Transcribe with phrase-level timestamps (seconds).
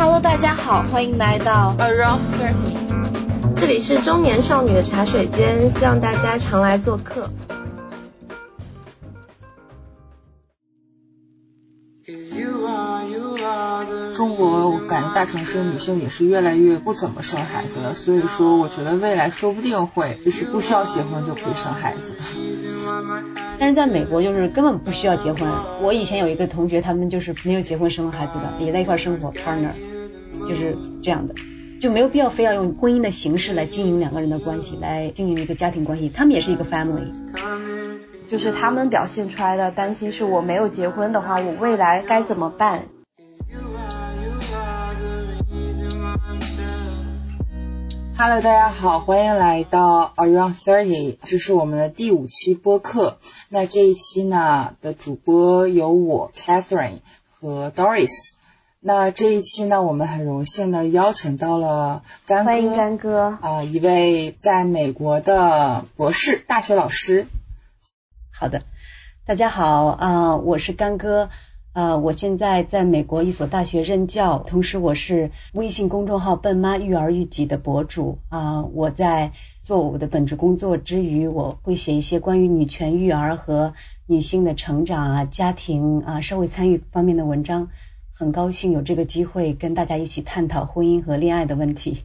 [0.00, 7.28] Hello，大家好，欢迎来到 Around Thirty，这里是中年少女的茶水间，希望大家常来做客。
[14.98, 22.16] 感觉大城市的女性也是越来越不怎么生孩子了，所以说我觉得未来说不定会就是不需要结婚就可以生孩子。
[23.60, 25.48] 但是在美国就是根本不需要结婚。
[25.80, 29.70] 我以前有一个同学，他们就是没有结婚生孩子的，也在一块生活，partner，
[30.48, 31.34] 就是这样的，
[31.80, 36.08] 就没有必要非要用婚姻的形式来经营两个人的关系，来经营一个家庭关系。
[36.08, 37.12] 他们也是一个 family。
[38.26, 42.86] 就是他们表现出来的担心是我没有结婚的话，我未来该怎么办？
[48.20, 53.18] Hello，大家好，欢迎来到 Around Thirty，这是我们的第五期播客。
[53.48, 56.98] 那这一期呢的主播有我 Catherine
[57.30, 58.10] 和 Doris。
[58.80, 67.28] 那这一期呢，我们很荣幸的邀请到了干哥，欢迎干哥啊、一位在美国的博士大学老师。
[68.36, 68.62] 好的，
[69.26, 71.30] 大家好啊、我是干哥。
[71.74, 83.74] 呃，我现在在美国一所大学任教，同时我是微信公众号“笨妈育儿育己”的博主啊、我在做我的本职工作之余，我会写一些关于女权育儿和
[84.06, 87.68] 女性的成长啊、家庭啊、社会参与方面的文章。
[88.12, 92.02] 很高兴有这个机会跟大家一起探讨婚姻和恋爱的问题。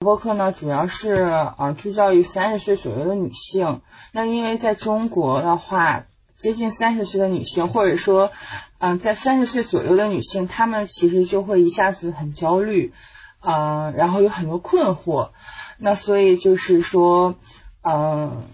[0.00, 3.80] 播客呢，主要是啊聚焦于三十岁左右的女性。
[4.12, 6.04] 那因为在中国的话，
[6.38, 8.30] 接近三十岁的女性，或者说
[8.78, 12.92] 嗯、在三十岁左右的女性，她们其实就会一下子很焦虑，
[13.40, 15.30] 嗯、然后有很多困惑。
[15.78, 17.34] 那所以就是说，
[17.82, 18.48] 嗯、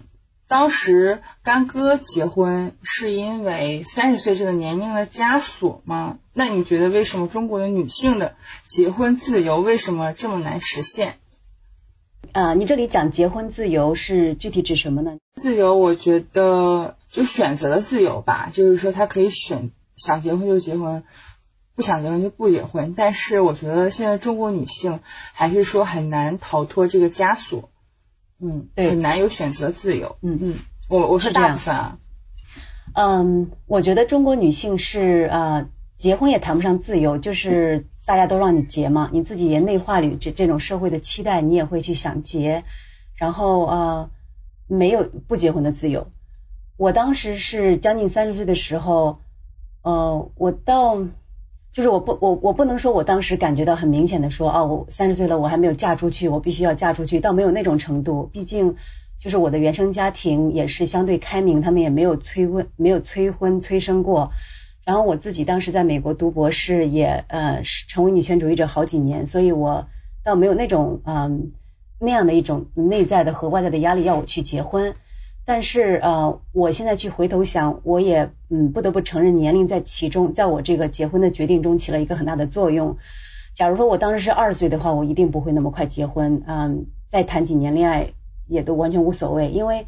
[0.47, 6.17] 当时干哥结婚是因为三十岁这个年龄的枷锁吗？
[6.33, 11.19] 那你觉得为什么中国的女性的结婚自由为什么这么难实现？
[12.35, 15.19] 啊、你这里讲结婚自由是具体指什么呢？
[15.35, 21.05] 自由，我觉得就选择的自由吧，就是说他可以选想结婚就结婚，
[21.75, 22.93] 不想结婚就不结婚。
[22.93, 24.99] 但是我觉得现在中国女性
[25.31, 27.69] 还是说很难逃脱这个枷锁，
[28.41, 30.17] 嗯，对很难有选择自由。
[30.21, 30.55] 嗯嗯，
[30.89, 31.97] 我我是这样大部分啊，
[32.95, 35.69] 嗯，我觉得中国女性是呃，
[36.05, 42.63] 结婚也谈不上自由，就是大家都让你结嘛，你自己也内化里这这种社会的期待，你也会去想结，
[43.15, 44.09] 然后呃，
[44.67, 46.05] 没有不结婚的自由。
[46.77, 49.17] 我当时是将近三十岁的时候，
[49.81, 50.95] 呃，我到
[51.73, 58.75] 就是我不我我不能说我当时感觉到很明显的说啊，我三十岁了，我还没有嫁出去，我必须要嫁出去，倒没有那种程度，毕竟。
[59.17, 64.33] 就是我的原生家庭也是相对开明，他们也没有催婚，没有催婚催生过。
[64.85, 69.87] 然后我自己当时在美国读博士，也呃是成为女权主义者好几年，所以我
[70.23, 71.53] 倒没有那种嗯、
[71.99, 74.95] 那样的一种内在的和外在的压力要我去结婚。
[75.47, 82.97] 但是呃，我现在去回头想，我也嗯不得不承认年龄在其中，在我这个结婚的决定中起了一个很大的作用。
[83.53, 88.13] 假如说我当时是二十岁的话，我一定不会那么快结婚，嗯，再谈几年恋爱
[88.47, 89.85] 也都完全无所谓，因为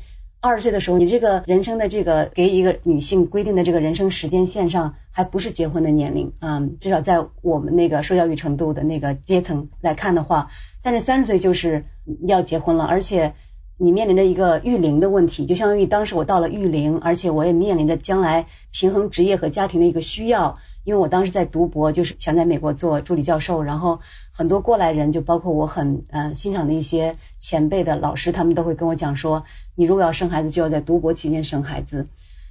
[0.47, 10.49] 二十岁的时候，你这个人生的这个给一个女性规定的这个人生时间线上，还不是结婚的年龄，嗯，至少在我们那个受教育程度的那个阶层来看的话，
[10.81, 11.83] 但是三十岁就是
[12.25, 13.33] 要结婚了，而且
[13.77, 20.59] 你面临着一个育龄的问题，就相当于当时我到了育龄，而且我也面临着将来平衡职业和家庭的一个需要。
[20.87, 23.99] 因为我当时在读博，就是想在美国做助理教授，然后
[24.31, 29.43] 很多过来人，就包括我很呃欣赏的一些前辈的老师，他们都会跟我讲说，
[29.75, 32.07] 你如果要生孩子，就要在读博期间生孩子。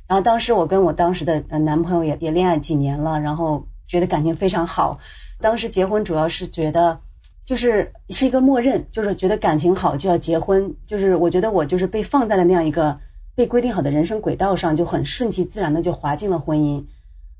[0.06, 4.98] 然后当时我跟我当时的男朋友也也恋爱几年了，然后觉得感情非常好。
[5.40, 7.00] 当时结婚主要是觉得
[7.46, 13.00] 就是是一个默认，就是觉得感情好就要结婚，就是我觉得我就是被放在了那样一个
[13.34, 16.84] 被规定好的人生轨道上，就很顺其自然的就滑进了婚姻。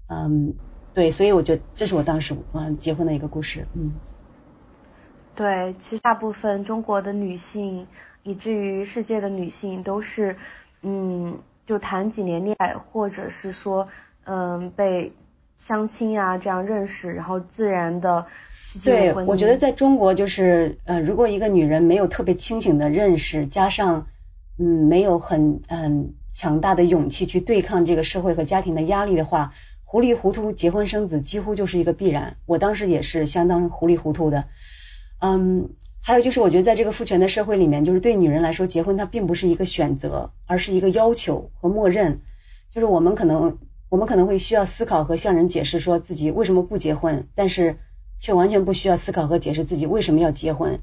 [0.09, 0.55] 嗯，
[0.97, 3.67] 对，所以我觉得这是我当时嗯结婚的一个故事。
[3.75, 3.93] 嗯，
[5.35, 7.87] 对，其实大部分中国的女性，
[8.23, 10.35] 以至于世界的女性，都是，
[10.81, 13.87] 嗯，就谈几年恋爱，或者是说，
[14.25, 15.13] 嗯，被
[15.59, 18.25] 相亲啊这样认识，然后自然的
[18.83, 19.13] 对。
[19.13, 24.07] 我觉得在中国就是呃，如果一个女人没有特别清醒的认识，加上
[24.59, 29.53] 嗯没有很嗯强大的勇气去对抗这个社会和家庭的压力的话，
[29.89, 32.37] 糊里糊涂结婚生子几乎就是一个必然。
[32.45, 34.45] 我当时也是相当糊里糊涂的。
[35.21, 35.71] 嗯，
[36.03, 42.21] 还有就是我觉得在这个父权的社会里面，就是对女人来说，结婚它并不是一个选择，而是一个要求和默认。
[42.73, 47.79] 就是我们可能我们可能会需要思考和向人解释说自己为什么不结婚，但是
[48.19, 50.81] 却完全不需要思考和解释自己为什么要结婚。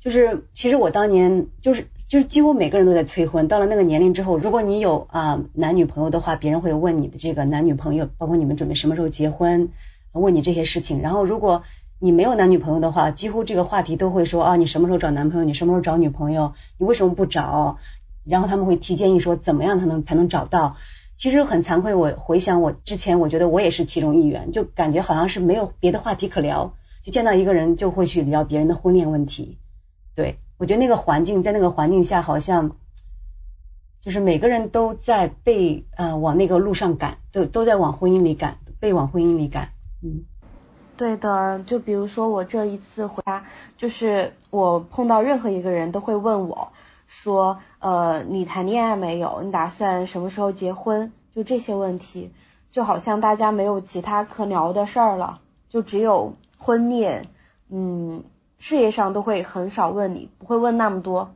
[0.00, 9.70] 就是其实我当年就是就是几乎每个人都在催婚，到了那个年龄之后，如果你有啊男女朋友的话，别人会问你的这个男女朋友，包括你们准备什么时候结婚，
[10.12, 11.00] 问你这些事情。
[11.00, 11.62] 然后如果
[11.98, 17.78] 你没有男女朋友的话，几乎这个话题都会说啊你什么时候找男朋友，你什么时候找女朋友，你为什么不找？
[18.24, 20.76] 然后他们会提建议说怎么样才能才能找到。
[21.16, 29.58] 其实很惭愧，我回想我之前，我觉得我也是其中一员，就感觉好像是没有别的话题可聊，就见到一个人就会去聊别人的婚恋问题。
[30.16, 32.76] 对，我觉得那个环境，在那个环境下，好像
[34.00, 39.70] 就是每个人都在被呃往那个路上赶，都都在往婚姻里赶，被往婚姻里赶。
[40.02, 40.24] 嗯，
[40.96, 43.44] 对的，就比如说我这一次回家，
[43.76, 46.68] 就是我碰到任何一个人都会问我，
[47.08, 49.42] 说呃你谈恋爱没有？
[49.42, 51.12] 你打算什么时候结婚？
[51.34, 52.30] 就这些问题，
[52.70, 57.24] 就好像大家没有其他可聊的事儿了，就只有婚恋，
[57.68, 58.22] 嗯。
[58.58, 61.34] 事业上都会很少问你，不会问那么多。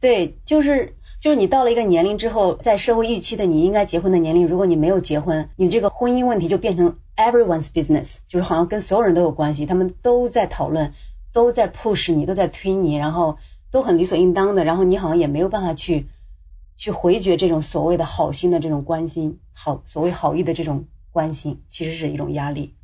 [0.00, 10.94] 对，就是就是你到了一个年龄之后，在社会预期的你应该结婚的年龄，如果你没有结婚，你这个婚姻问题就变成 everyone's business，就是好像跟所有人都有关系，他们都在讨论，
[11.32, 13.36] 都在 push 你，都在推你，然后
[13.70, 16.06] 都很理所应当的，然后你好像也没有办法去
[16.78, 22.74] 去回绝这种所谓的好心的这种关心，好所谓好意的这种关心，其实是一种压力。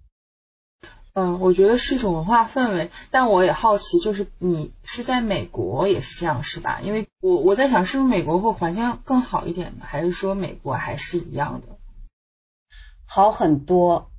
[1.19, 6.81] 嗯，我觉得是一种文化氛围，但我也好奇，就是你是在美国也是这样是吧？
[6.83, 9.87] 因为我我在想，是不是美国会环境更好一点呢？
[9.87, 11.79] 还是说美国还是一样的？
[13.07, 14.11] 好很多。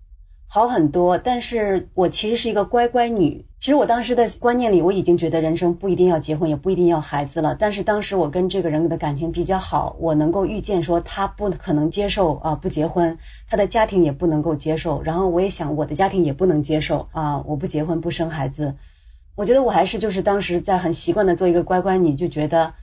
[0.50, 3.46] 好很多，但是我其实是一个乖乖女。
[3.60, 7.54] 其实我当时的观念里，我已经觉得人生不一定要结婚，也不一定要孩子了。
[7.60, 13.18] 但是当时我跟这个人的感情比较好，我能够预见说他不可能接受啊不结婚，
[13.50, 15.02] 他的家庭也不能够接受。
[15.04, 18.76] 然后我也想我的家庭也不能接受啊我不结婚不生孩子。
[19.36, 22.74] 我觉得我还是就是当时在很习惯的做一个乖乖女，就觉得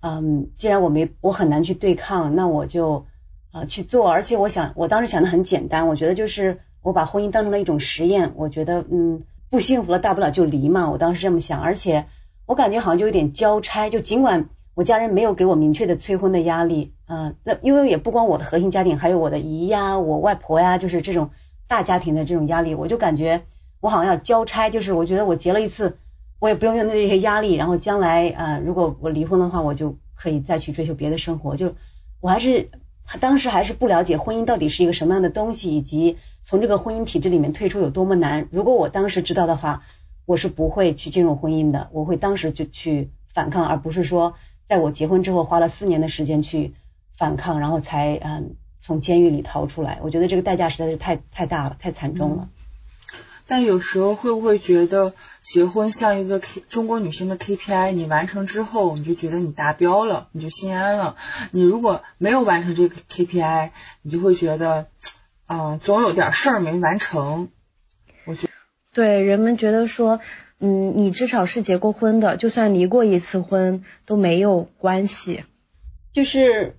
[0.00, 3.04] 嗯既然我没我很难去对抗，那我就
[3.50, 4.08] 啊去做。
[4.08, 6.60] 而且我想我当时想的很简单，我觉得就是。
[6.82, 10.90] 我把婚姻当成了一种实验，我觉得嗯不幸福了，大不了就离嘛。
[10.90, 12.06] 我当时这么想，而且
[12.46, 13.88] 我感觉好像就有点交差。
[13.88, 21.30] 就尽管我家人没有给我明确的催婚的压力，嗯，那因为也不光我的核心家庭，还有我的姨呀、我外婆呀，就是这种
[21.68, 23.42] 大家庭的这种压力，我就感觉
[23.80, 24.70] 我好像要交差。
[24.70, 25.98] 就是我觉得我结了一次，
[26.40, 31.54] 我也不用用那些压力，然后将来啊，如果我离婚的话，我就可以再去追求别的生活。
[31.54, 31.74] 就
[32.20, 32.70] 我还是
[33.20, 36.16] 当时还是不了解婚姻到底是一个什么样的东西，以及。
[36.44, 38.48] 从这个婚姻体制里面退出有多么难？
[38.50, 39.84] 如果我当时知道的话，
[40.26, 41.88] 我是不会去进入婚姻的。
[41.92, 44.34] 我会当时就去反抗，而不是说
[44.66, 46.74] 在我结婚之后花了四年的时间去
[47.16, 50.00] 反抗，然后才嗯从监狱里逃出来。
[50.02, 52.48] 我觉得这个代价实在是太太大了，太惨重了。
[53.46, 55.12] 但有时候会不会觉得
[55.42, 57.92] 结婚像一个 K 中国女性的 KPI？
[57.92, 61.16] 你完成之后，你就觉得你达标了，你就心安了。
[61.50, 63.70] 你如果没有完成这个 KPI，
[64.02, 64.86] 你就会觉得。
[65.46, 67.48] 嗯，总有点事儿没完成，
[68.24, 68.48] 我觉
[68.94, 70.20] 对人们觉得说，
[70.60, 75.44] 嗯，你至少是结过婚的，就算离过一次婚都没有关系。
[76.12, 76.76] 就是，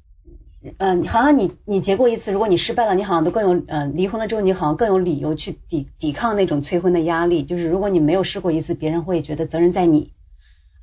[0.78, 7.44] 嗯，好像你你结过一次，如果你失败了，你好像都更有，嗯，离婚了之后你好像更有理由去抵抵抗那种催婚的压力。
[7.44, 10.14] 就是如果你没有试过一次，别人会觉得责任在你。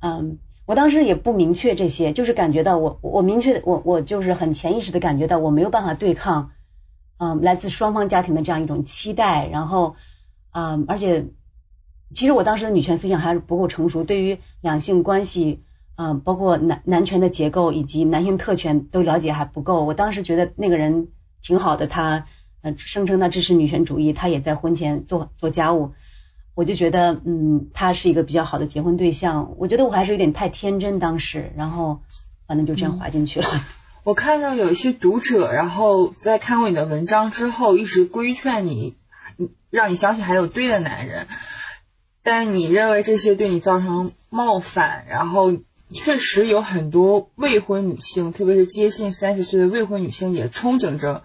[0.01, 6.51] 嗯，我当时也不明确这些，就是感觉到我我明确的我我就是很潜意识的感觉到我没有办法对抗。
[7.23, 9.95] 嗯，来自双方家庭的这样一种期待，然后，
[10.53, 11.27] 嗯，而且，
[12.15, 15.61] 其实我当时的女权思想还是不够成熟，对于两性关系，
[15.97, 19.85] 嗯，包括男男权的结构以及男性特权都了解还不够。
[19.85, 21.09] 我当时觉得那个人
[21.43, 22.25] 挺好的，他
[22.61, 25.91] 呃声称他支持女权主义，他也在婚前做做家务，
[26.55, 29.53] 我就觉得嗯，他是一个比较好的结婚对象。
[29.59, 32.01] 我觉得我还是有点太天真当时，然后
[32.47, 33.47] 反正就这样滑进去了。
[34.03, 38.95] 我看到有一些读者，然后在看过你的文章之后，一直规劝你，
[39.69, 41.27] 让你相信还有对的男人，
[42.23, 45.53] 但你认为这些对你造成冒犯，然后
[45.93, 51.23] 确实有很多未婚女性，特别是接近三十岁的未婚女性，也憧憬着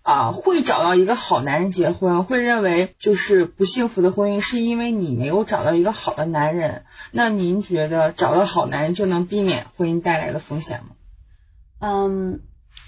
[0.00, 6.86] 啊会找到一个好男人结婚，会认为就是不幸福的婚姻是因为你没有找到一个好的男人。
[7.12, 10.93] 那您觉得找到好男人就能避免婚姻带来的风险吗？
[11.78, 12.40] 嗯，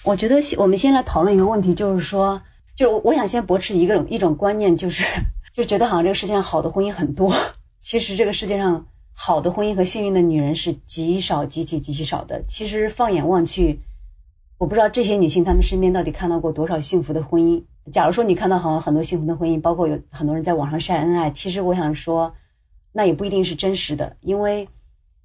[0.04, 2.42] 我觉得我们先来讨论一个问题，就是说，
[2.74, 5.04] 就是我想先驳斥一个一种观念，就是
[5.52, 7.34] 就觉得好像这个世界上好的婚姻很多，
[7.82, 12.44] 其实这个世界上好的婚姻和幸运的女人是极少极其极其少的。
[12.46, 13.80] 其实放眼望去，
[14.58, 22.34] 我不知道这些女性她们身边到底看到过多少幸福的婚姻，假如说你看到好像很多幸福的婚姻，包括有很多人在网上晒恩爱，其实我想说，
[22.92, 24.68] 那也不一定是真实的，因为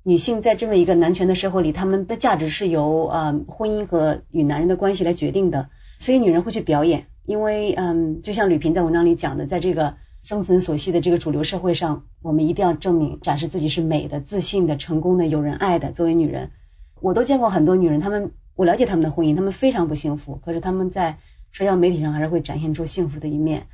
[0.03, 15.91] 女性在这么一个男权的社会里，她们的价值是由啊婚姻和与男人的关系来决定的，所以女人会去表演，因为嗯，就像吕萍在文章里讲的，在这个生存所系的这个主流社会上，我们一定要证明展示自己是美的、自信的、成功的、有人爱的。
[15.91, 16.51] 作为女人，
[16.99, 21.17] 我都见过很多女人，她们我了解她们的婚姻，她们非常不幸福，可是她们在。
[21.53, 23.67] 社交媒体上还是会展现出幸福的一面，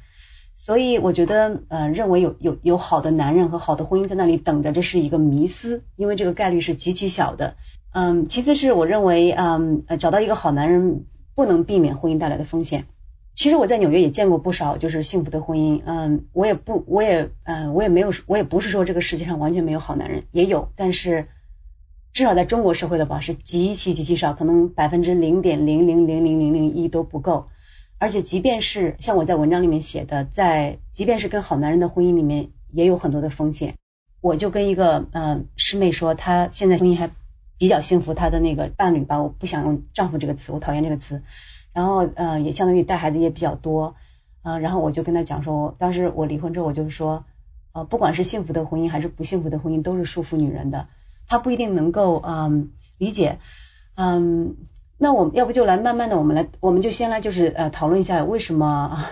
[0.60, 7.56] 所以我觉得，呃，认为有有有好的男人和好的婚姻在那里等着，这是一个迷思，因为这个概率是极其小的。
[7.94, 12.86] 嗯，其次是我认为，嗯，找到一个好男人不能避免婚姻带来的风险。
[13.36, 21.28] 其实我在纽约也见过不少就是幸福的婚姻，嗯，我也不，我也，嗯，我也没有，我也不是说这个世界上完全没有好男人，也有，但是
[22.14, 27.46] 至少在中国社会的话是极其极其少，可能百分之零点零零零零零零一都不够。
[28.00, 33.74] 而且，即便是像我在文章里面写的，在即便是跟好男人的婚姻里面，也有很多的风险。
[34.22, 37.10] 我就跟一个嗯师妹说，她现在婚姻还
[37.58, 41.24] 比较幸福，她的那个伴侣吧，我不想用丈夫这个词，我讨厌这个词。
[41.74, 43.96] 然后呃，也相当于带孩子也比较多，
[44.44, 47.25] 嗯，然后我就跟她讲说，当时我离婚之后，我就说，
[47.74, 50.88] 呃，不管是幸福的婚姻还是不幸福的婚姻，都是束缚女人的。
[51.27, 53.39] 她不一定能够嗯理解，
[53.96, 54.56] 嗯。
[55.00, 59.06] 那我们要不就来慢慢的，我们来，我们就先来就是呃讨论一下为什么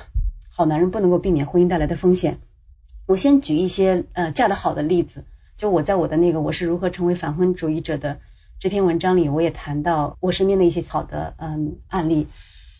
[0.49, 2.39] 好男人不能够避免婚姻带来的风险。
[3.05, 5.25] 我先举一些呃嫁得好的例子，
[5.57, 8.19] 就我在我的那个我是如何成为反婚主义者的
[8.57, 12.27] 这篇文章里，我也谈到我身边的一些好的嗯案例，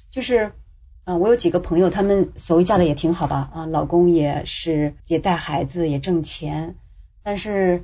[0.09, 0.53] 就是
[1.03, 6.75] 嗯我有几个朋友，他们所谓嫁的也挺好吧啊，老公也是也带孩子也挣钱，
[7.21, 7.83] 但是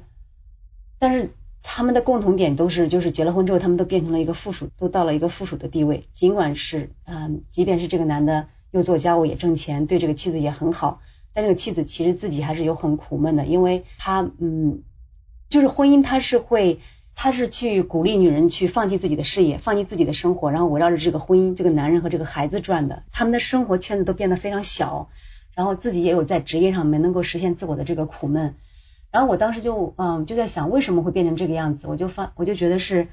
[0.97, 1.29] 但是。
[1.63, 6.07] 他们的共同点都是，就是结了婚之后，他们都变成了一个附属，都到了一个附属的地位。
[6.13, 11.01] 尽管是，嗯，即便是这个男的又做家务也挣钱，对这个妻子也很好，
[11.33, 14.81] 但这个妻子其实自己还是有很苦闷的，因为他，嗯，
[15.49, 16.79] 就是婚姻，他是会，
[17.15, 23.03] 他是去鼓励女人去放弃自己的事业，放弃自己的生活，然后围绕着这个婚姻、这个男人和这个孩子转的。
[23.11, 25.09] 他们的生活圈子都变得非常小，
[25.53, 28.55] 然后自己也有在职业上没能够实现自我的这个苦闷。
[29.11, 33.07] 然后我当时就嗯就在想为什么会变成这个样子，我就发我就觉得是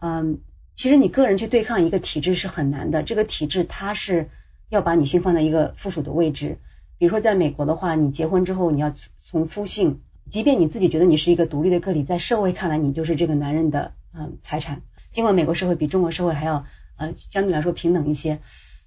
[0.00, 0.38] 嗯
[0.76, 4.30] 其实你个人去对抗一个体制是很难的，这个体制它是
[4.68, 6.58] 要把女性放在一个附属的位置。
[6.96, 14.82] 比如说在美国的话，你结婚之后你要从夫姓，即便你自己觉得你是一个独立的个体，在社会看来你就是这个男人的嗯财产。
[15.10, 16.64] 尽管美国社会比中国社会还要
[16.96, 18.38] 呃相对来说平等一些。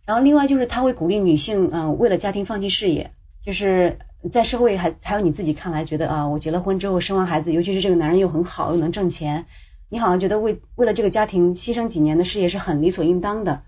[0.05, 3.11] 然后另外就是他会鼓励女性嗯为了家庭放弃事业，
[3.43, 3.99] 就是。
[4.31, 9.45] 在社会还还有你自己看来觉得啊，我结了婚之后生完孩子，尤其是这个男人又很好又能挣钱，
[9.89, 13.63] 你好像觉得为为了这个家庭牺牲几年的事业是很理所应当的。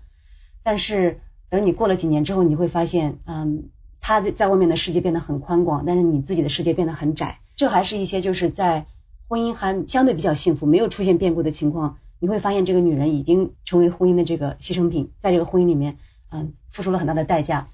[0.62, 3.68] 但是等你过了几年之后，你会发现，嗯，
[4.00, 7.38] 他在外面的世界变得很宽广，但是你自己的世界变得很窄。
[7.54, 8.86] 这还是一些就是在
[9.28, 15.98] 婚姻还相对比较幸福、没有出现变故的情况，你会发现这个女人已经成为婚姻的这个牺牲品，在这个婚姻里面，
[16.30, 17.68] 嗯，付出了很大的代价。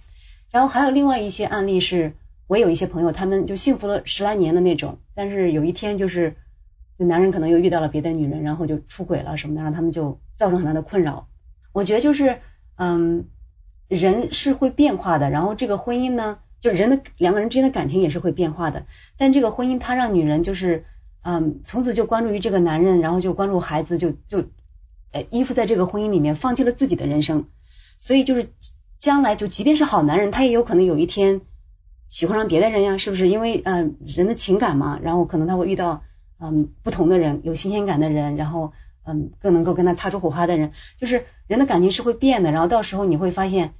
[0.50, 2.12] 然后还有另外一些案例是。
[2.46, 6.36] 我有一些朋友，他们就幸福了十来年的那种，但是有一天就是，
[6.98, 11.26] 就男人可能又遇到了别的女人，然后就出轨了什么的，让他们就造成很大的困扰。
[11.72, 12.40] 我觉得就是，
[12.76, 13.24] 嗯，
[13.88, 18.84] 人是会变化的，然后这个婚姻呢，就人的两个人之间的感情也是会变化的。
[19.16, 20.84] 但这个婚姻它让女人就是，
[21.22, 24.44] 嗯，从此就关注于这个男人，然后就关注孩子，就就
[25.12, 27.48] 呃依附在这个婚姻里面，放弃了自己的人生。
[28.00, 28.50] 所以就是
[28.98, 31.40] 将来就即便是好男人，他也有可能有一天。
[32.14, 33.26] 喜欢上别的人呀，是不是？
[33.26, 36.04] 因为嗯，人的情感嘛，然后可能他会遇到
[36.38, 42.52] 嗯不同的人，有新鲜感的人，然后嗯更能够跟他擦出火花的人，就是人的感情是会变的。
[42.52, 43.74] 然后到时候你会发现，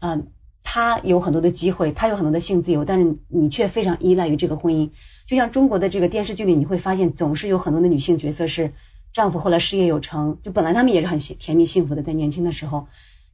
[0.00, 0.26] 嗯，
[0.62, 4.90] 他有很多的机会，他有很多的性自由，但是你却非常依赖于这个婚姻。
[5.26, 8.74] 就像中国的这个电视剧里，你会发现总是有很多的女性角色是
[9.14, 12.88] 丈夫后来事业有成，就本来他们也是很甜蜜幸福的，在年轻的时候，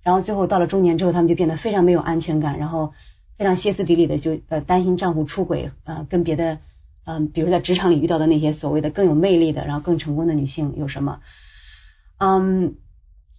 [0.05, 2.93] 然后最后到了中年之后，他们就变得非常没有安全感，然后。
[3.37, 6.59] 非常歇斯底里的就呃担心丈夫出轨，呃跟别的
[7.05, 11.21] 嗯，比如在职场里遇到的那些所谓的更有魅力的，然后更成功的女性有什么？
[12.19, 12.75] 嗯，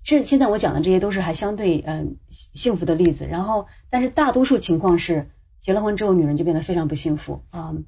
[0.04, 5.30] 这现在我讲的这些都是还相对嗯幸福的例子，然后但是大多数情况是
[5.62, 7.84] 结了婚之后女人就变得非常不幸福，嗯，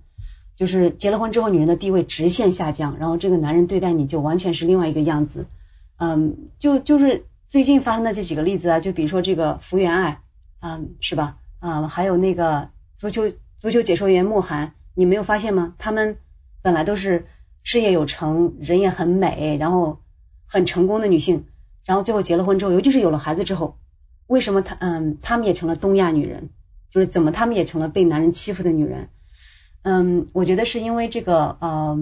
[0.57, 5.45] 就是结了婚之后女人的地位直线下降，然后这个男人对待你就完全是另外一个样子，
[5.97, 10.21] 嗯，就就是最近发生的这几个例子啊，就比如说这个福原爱，
[10.59, 11.37] 嗯，是吧？
[11.59, 15.75] 啊，还有那个足球足球解说员慕寒，你没有发现吗？
[15.77, 16.17] 他们
[16.61, 17.27] 本来都是
[17.63, 19.99] 事业有成、人也很美，然后
[20.45, 21.45] 很成功的女性，
[21.85, 23.77] 然后最后结了婚之后，尤其是有了孩子之后，
[24.27, 26.49] 为什么他嗯他们也成了东亚女人，
[26.91, 29.09] 就是怎么他们也成了被男人欺负的女人？
[29.81, 31.97] 嗯，我觉得是因为这个呃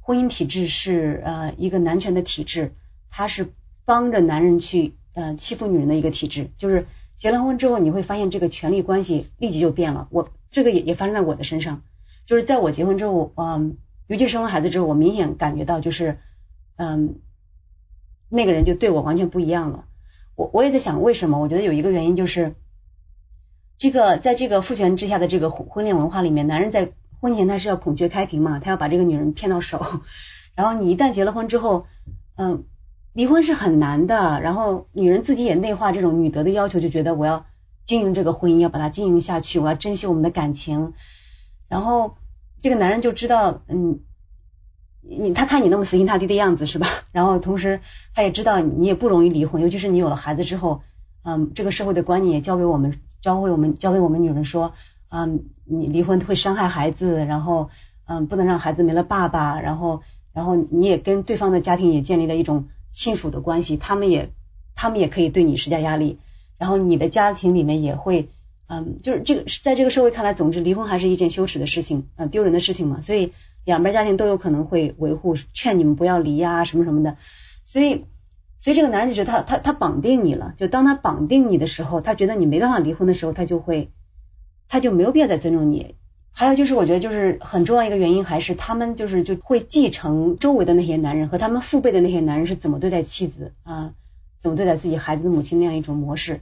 [0.00, 2.74] 婚姻体制是呃一个男权的体制，
[3.10, 3.52] 它是
[3.84, 6.86] 帮着男人去呃欺负女人的一个体制，就是
[7.22, 10.08] 结了婚之后你会发现这个权力关系立即就变了。
[10.10, 11.84] 我这个也也发生在我的身上，
[12.26, 13.76] 就是在我结婚之后，嗯，
[14.08, 16.18] 尤其生完孩子之后，我明显感觉到就是
[16.74, 17.20] 嗯
[18.28, 19.84] 那个人就对我完全不一样了。
[20.34, 21.38] 我我也在想为什么？
[21.38, 22.56] 我觉得有一个原因就是，
[23.78, 29.80] 这个在这个父权之下的这个婚婚恋文化里面，男人在婚前他是要孔雀开屏嘛，他要把这个女人骗到手，
[30.56, 31.86] 然后你一旦结了婚之后，
[32.34, 32.64] 嗯，
[33.12, 37.46] 离婚是很难的，然后女人自己也内化这种女德的要求，就觉得我要
[37.84, 40.94] 经营这个婚姻，要把它经营下去，我要珍惜我们的感情，
[41.68, 42.16] 然后
[42.60, 44.00] 这个男人就知道，嗯。
[45.04, 46.86] 你他看你那么死心塌地的样子是吧？
[47.10, 47.80] 然后同时
[48.14, 50.82] 他也知道你也不容易离婚，尤其是你有了孩子之后，
[51.24, 54.74] 嗯，这个社会的观念也教给我们，教会我们，教给我们女人说，
[55.08, 57.68] 嗯，你离婚会伤害孩子，然后
[58.04, 60.02] 嗯，不能让孩子没了爸爸，然后
[60.32, 64.30] 然后你也跟对方的家庭也建立了一种亲属的关系，他们也
[64.74, 66.18] 他们也可以对你施加压力，
[66.58, 68.28] 然后你的家庭里面也会，
[68.66, 73.32] 嗯，就是这个在这个社会看来，总之离婚还是一件羞耻的事情，嗯，丢人的事情嘛，所以。
[73.64, 77.16] 两边家庭都有可能会维护，劝你们不要离呀，什么什么的。
[77.64, 78.06] 所以，
[78.58, 80.52] 所以这个男人就觉得他他他绑定你了。
[80.56, 83.92] 就当他绑定你的时候，他觉得你没办法离婚的时候，他就会，
[84.66, 85.94] 他就没有必要再尊重你。
[86.32, 93.92] 还有就是，我觉得就是很重要一个原因，还是他们就是就会继承周围的那些男人和他们父辈的那些男人是怎么对待妻子啊，
[94.40, 96.40] 怎么对待自己孩子的母亲那样一种模式。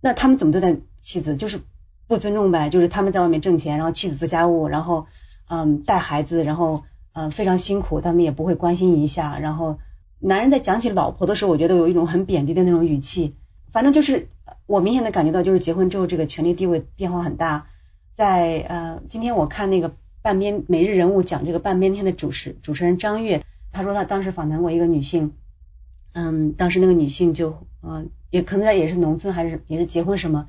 [0.00, 1.36] 那他们怎么对待妻子？
[1.36, 1.60] 就是
[2.06, 2.68] 不尊重呗。
[2.68, 5.06] 就是他们在外面挣钱，然后妻子做家务，然后。
[5.46, 9.38] 嗯，带孩子，然后嗯非常辛苦，他们也不会关心一下。
[9.38, 9.78] 然后
[10.18, 13.34] 男人在讲起老婆的时候，我觉得有一种很贬低的那种语气。
[13.70, 14.28] 反正就是
[14.64, 17.66] 我明显的感觉到，就是结婚之后这个权力地位变化很大。
[18.14, 25.32] 在呃今天我看那个半边每日人物讲这个半边天的主持主持人张悦，他说他当时访谈过一个女性，
[26.12, 30.46] 嗯，当时那个女性就呃也可能也是农村还是也是结婚什么，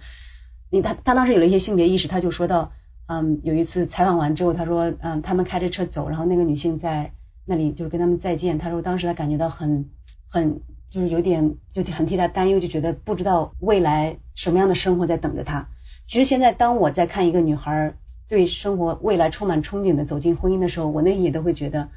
[0.69, 2.71] 你他他当时有了一些性别意识，他就说到。
[3.07, 7.11] 嗯，有一次采访完之后，他说，嗯，他们开着车走，然后那个女性在
[7.45, 8.57] 那里就是跟他们再见。
[8.57, 9.91] 他说当时他感觉到很
[10.27, 15.69] 很就是有点就很替他担忧，就觉得不知道未来什么样的生活在等着他。
[16.05, 17.93] 其实现在当我在看一个女孩
[18.27, 21.89] 对生活未来充满憧憬的走进婚姻的时候，我内心也都会觉得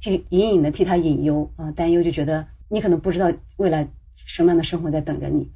[0.00, 5.50] 替隐隐的替她隐忧啊担忧，就觉得你可能不知道未来什么样的生活在等着你。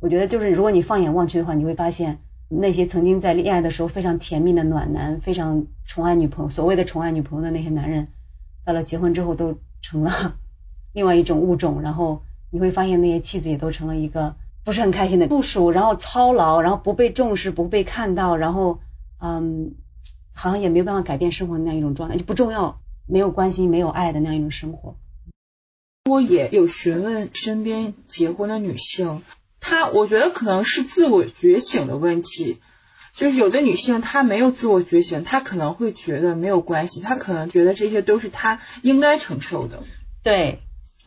[0.00, 2.18] 我觉得就是如果你放眼望去的话，你会发现。
[2.54, 8.08] 那些曾经在恋爱的时候非常甜蜜的暖男，非常宠爱女朋友，所谓的宠爱女朋友的那些男人，
[8.62, 10.36] 到了结婚之后都成了
[10.92, 11.80] 另外一种物种。
[11.80, 18.80] 然后你会发现那些妻子也都成了一个不是很开心的部署，然后操劳，然后不被重视，不被看到，然后
[19.20, 19.74] 嗯，
[20.32, 24.96] 好像也没有办法改变生活的那样一种状态，就不重要，没有关心，没有爱的那样一种生活。
[26.10, 29.22] 我也有询问身边结婚的女性。
[29.60, 32.58] 她我觉得可能是自我觉醒的问题，
[33.14, 39.84] 就是有的女性她没有自我觉醒，她可能会觉得没有关系，她可能觉得这些都是她应该承受的。
[40.24, 40.58] 对，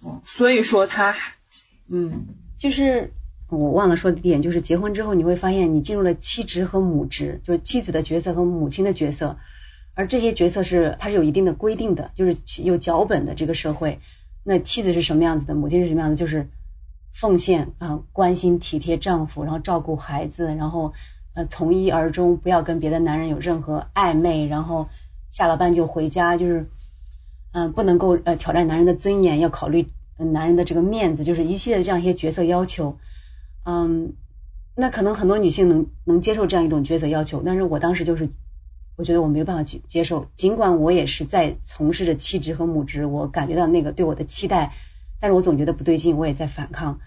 [0.01, 1.13] 嗯，所以说她，
[1.89, 3.11] 嗯，就是
[3.57, 9.37] 我忘了说的点，就是结婚之后你会发现你进入了妻职和母职，就是妻子的角色和母亲的角色，
[9.93, 13.99] 而这些角色是它是有一定的规定的，就是有脚本的这个社会，
[14.43, 16.47] 那妻子是什么样子的，母亲是什么样子，就是。
[17.17, 20.91] 奉献啊，关心体贴丈夫，然后照顾孩子，然后
[21.33, 24.89] 呃从一而终，不要跟别的男人有任何暧昧，然后
[25.31, 26.69] 下了班就回家，就是
[27.53, 29.87] 嗯不能够呃挑战男人的尊严，要考虑
[30.17, 32.97] 男人的这个面子，就是一系列的这样一些角色要求。
[33.65, 34.13] 嗯，
[34.75, 38.29] 那可能很多女性能能接受这样一种角色要求，但是我当时就是
[38.95, 44.73] 我觉得我没有办法去接受，尽管我也是在从事着妻职和母职，我感觉到那个对我的期待。
[45.19, 46.99] 但是我总觉得不对劲，我也在反抗，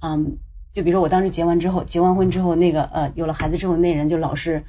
[0.00, 0.38] 嗯，
[0.72, 4.64] 就比如说我当时结完之后，结完婚之后，那个呃有了孩子之后，那人就老是，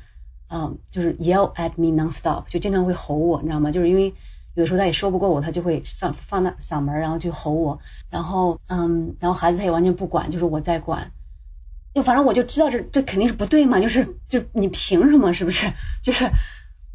[0.48, 3.72] 嗯，就是 yell at me nonstop，就经常会吼我，你知道吗？
[3.72, 4.14] 就是因为
[4.54, 7.80] 有的时候他也说不过我，他就会上放大嗓门，然后去吼我，
[8.12, 11.12] 然后嗯，然后孩子他也完全不管，就是我在管，
[11.94, 15.74] 就反正我就知道这这肯定是不对嘛，就是就你凭什么是不是？
[16.02, 16.30] 就是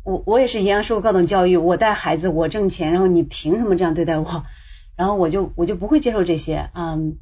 [0.05, 4.45] 我我也是一样受高等教育，我带孩子我挣钱，然后你凭什么这样对待我？
[4.97, 7.19] 然后我就我就不会接受这些，嗯，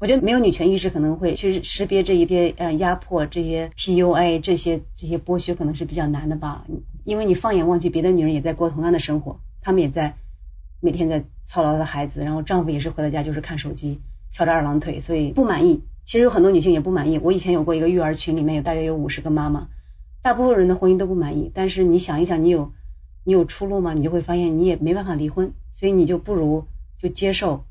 [0.00, 6.66] 我觉得没有女权意识可能会去识别这一些呃压迫、这些 PUA、这些这些剥削可能是比较难的吧，
[7.04, 10.16] 因为你放眼望去，别的女人也在过同样的生活，她们也在
[10.80, 14.00] 每天在操劳的孩子，然后丈夫也是回到家就是看手机，
[14.32, 17.18] 翘着二郎腿，所以不满意其实有很多女性也不满意。
[17.18, 19.68] 我以前有过一个育儿群，里面有大约有五十个妈妈，
[20.22, 21.50] 大部分人的婚姻都不满意。
[21.54, 22.72] 但是你想一想，你有
[23.24, 23.94] 你有出路吗？
[23.94, 26.66] 你就会发现你也没办法离婚，所以你就不如
[26.98, 27.64] 就接受。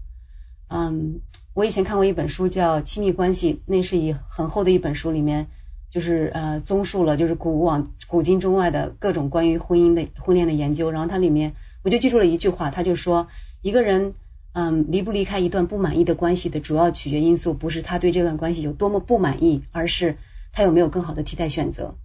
[0.68, 1.22] 嗯，
[1.54, 5.48] 我以前看过一本书叫《亲密关系》，那是一很厚的一本书，里面
[5.92, 10.90] 就是呃综述了就是古往古今中外的各种关于婚姻的婚恋的研究。
[10.90, 13.28] 然后它里面我就记住了一句话，他就说
[13.62, 14.16] 一个人。
[14.54, 20.18] 嗯，离不离开一段不满意的关系的主要取决因素，不是他对这段关系有多么不满意，而是
[20.52, 21.96] 他有没有更好的替代选择。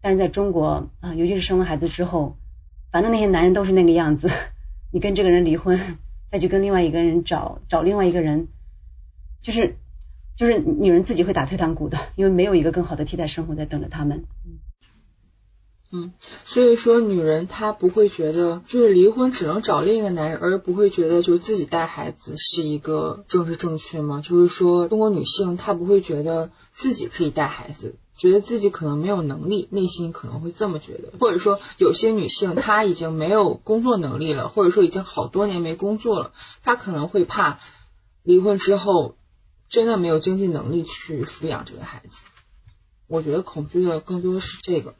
[0.00, 2.36] 但是在中国啊，尤其是生了孩子之后，
[2.90, 4.30] 反正那些男人都是那个样子，
[4.92, 5.98] 你跟这个人离婚，
[6.30, 8.48] 再去跟另外一个人找找另外一个人，
[9.42, 9.76] 就是
[10.36, 14.24] 就是女人自己会打退堂鼓的，因为没有一个更好的替代生活在等着他们。
[15.96, 16.12] 嗯
[16.44, 24.20] 所以说女人她不会觉得就是离婚只能找另一个男人，而不会觉得就是自己带孩子是一个政治正确吗？
[24.20, 31.12] 就是说中国女性她不会觉得自己可以带孩子，觉得自己可能没有能力，内心可能会这么觉得。
[31.20, 36.32] 或者说有些女性她已经没有工作能力了，或者说已经好多年没工作了，
[36.64, 37.60] 她可能会怕
[38.24, 39.14] 离婚之后
[39.68, 42.24] 真的没有经济能力去抚养这个孩子。
[43.06, 44.96] 我觉得恐惧的更多的是这个。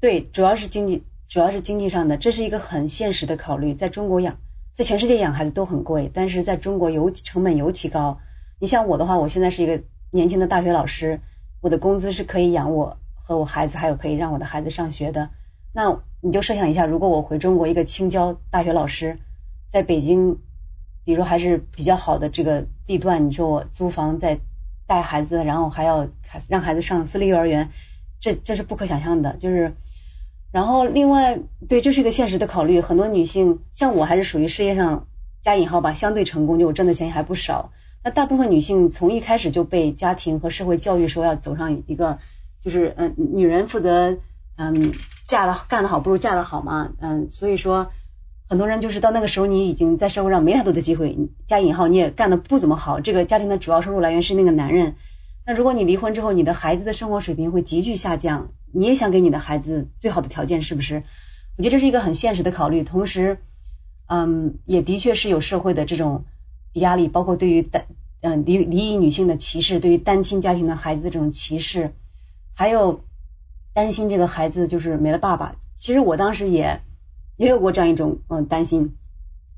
[0.00, 3.74] 对，主要是经济，主要是经济上的，这是一个很现实的考虑。
[3.74, 4.38] 在中国养，
[4.72, 8.18] 在全世界养孩子都很贵，但是在中国尤成本尤其高。
[8.58, 11.20] 你像我的话，我现在是一个年轻的大学老师，
[11.60, 15.28] 我的工资是可以养我和我孩子，还有可以让我的孩子上学的。
[15.74, 19.18] 那你就设想一下，如果我回中国，一个青椒大学老师，
[19.68, 20.38] 在北京，
[21.04, 24.40] 比如还是比较好的这个地段，你说我租房在
[24.86, 26.08] 带孩子，然后还要
[26.48, 27.68] 让孩子上私立幼儿园，
[28.18, 29.74] 这这是不可想象的，就是。
[30.52, 32.80] 然后，另外，对，这是一个现实的考虑。
[32.80, 35.06] 很多女性，像我，还是属于事业上
[35.42, 37.70] 加引号吧，相对成功，就我挣的钱还不少。
[38.02, 42.18] 那大部分女性从一开始就被家庭和社会教育说要走上一个，
[42.62, 44.18] 就是嗯，女人负责
[44.56, 44.92] 嗯，
[45.28, 47.90] 嫁的干得好不如嫁得好嘛，嗯，所以说
[48.48, 54.96] 很多人就是到那个时候，你已经在社会上没太多的机会，加引号你也干的不怎么好，这个家庭的主要收入来源是那个男人。
[55.46, 58.48] 那如果你离婚之后，你的孩子的生活水平会急剧下降。
[58.72, 61.02] 你也想给你的孩子最好的条件，是不是？
[61.56, 62.84] 我觉得这是一个很现实的考虑。
[62.84, 63.38] 同时，
[64.06, 66.24] 嗯，也的确是有社会的这种
[66.72, 67.84] 压力，包括对于单
[68.22, 71.92] 嗯离离异女性的歧视，对于单亲家庭的孩子的这种歧视，
[72.54, 73.04] 还有
[73.74, 75.56] 担心这个孩子就是没了爸爸。
[75.78, 76.80] 其实我当时也
[77.36, 78.96] 也有过这样一种嗯担心。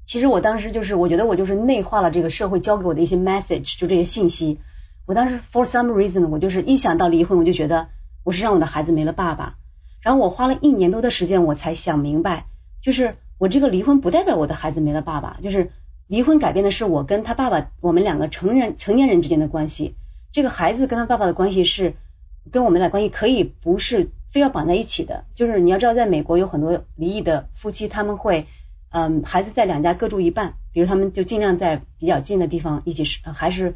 [0.04, 4.58] 其实我当时就是我觉得我就是内化了这个社会教给我的一些 message，就这些信息。
[5.06, 7.88] 我当时 for some reason，我就是一想到离婚，我就觉得。
[8.24, 9.56] 我是让我的孩子没了爸爸，
[10.00, 12.46] 然后我花了一年多的时间，我才想明白，
[12.80, 15.70] 就是我这个离婚不代表我的孩子没了爸爸，就是
[16.06, 19.96] 离婚改变的是我跟他爸爸我们两个成人成年人之间的关系，
[20.30, 21.94] 这个孩子跟他爸爸的关系是
[22.50, 28.46] 跟我们俩关系可以不是非要绑在一起的，就是你要知道，在美国有很多离异的夫妻，他们会
[28.90, 33.04] 嗯孩子在两家各住一半，比如他们就尽量在比较近的地方一起
[33.34, 33.74] 还是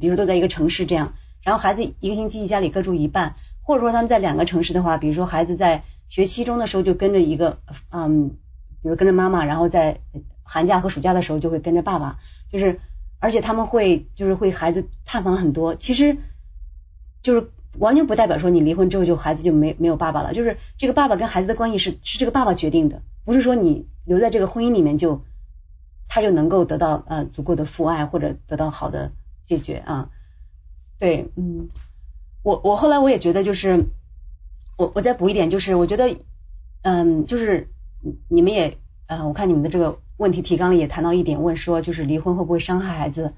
[0.00, 3.36] 比如都在一个城市这样，然后孩子一个星期一家里各住一半。
[3.66, 7.58] 或者说他们在两个城市的话，比如说孩子在学期中的时候就跟着一个，
[7.90, 8.28] 嗯，
[8.80, 9.98] 比如跟着妈妈，然后在
[10.44, 12.78] 寒假和暑假的时候就会跟着爸爸，就是
[13.18, 16.16] 而且他们会就是会孩子探访很多，其实
[17.22, 25.24] 就是完全不代表说你离婚之后就孩子就没没有爸爸了，就是这个爸爸跟孩子的关系是是这个爸爸决定的，不是说你留在这个婚姻里面就
[26.06, 29.10] 他就能够得到呃足够的父爱或者得到好的
[29.44, 30.10] 解决啊，
[31.00, 31.68] 对，嗯。
[32.46, 33.86] 我我后来我也觉得就是
[34.78, 36.16] 我我再补一点就是我觉得
[36.82, 37.70] 嗯就是
[38.28, 38.78] 你们也
[39.08, 43.32] 嗯我看你们的这个问题提纲里也谈到一点问说就是离婚会不会伤害孩子？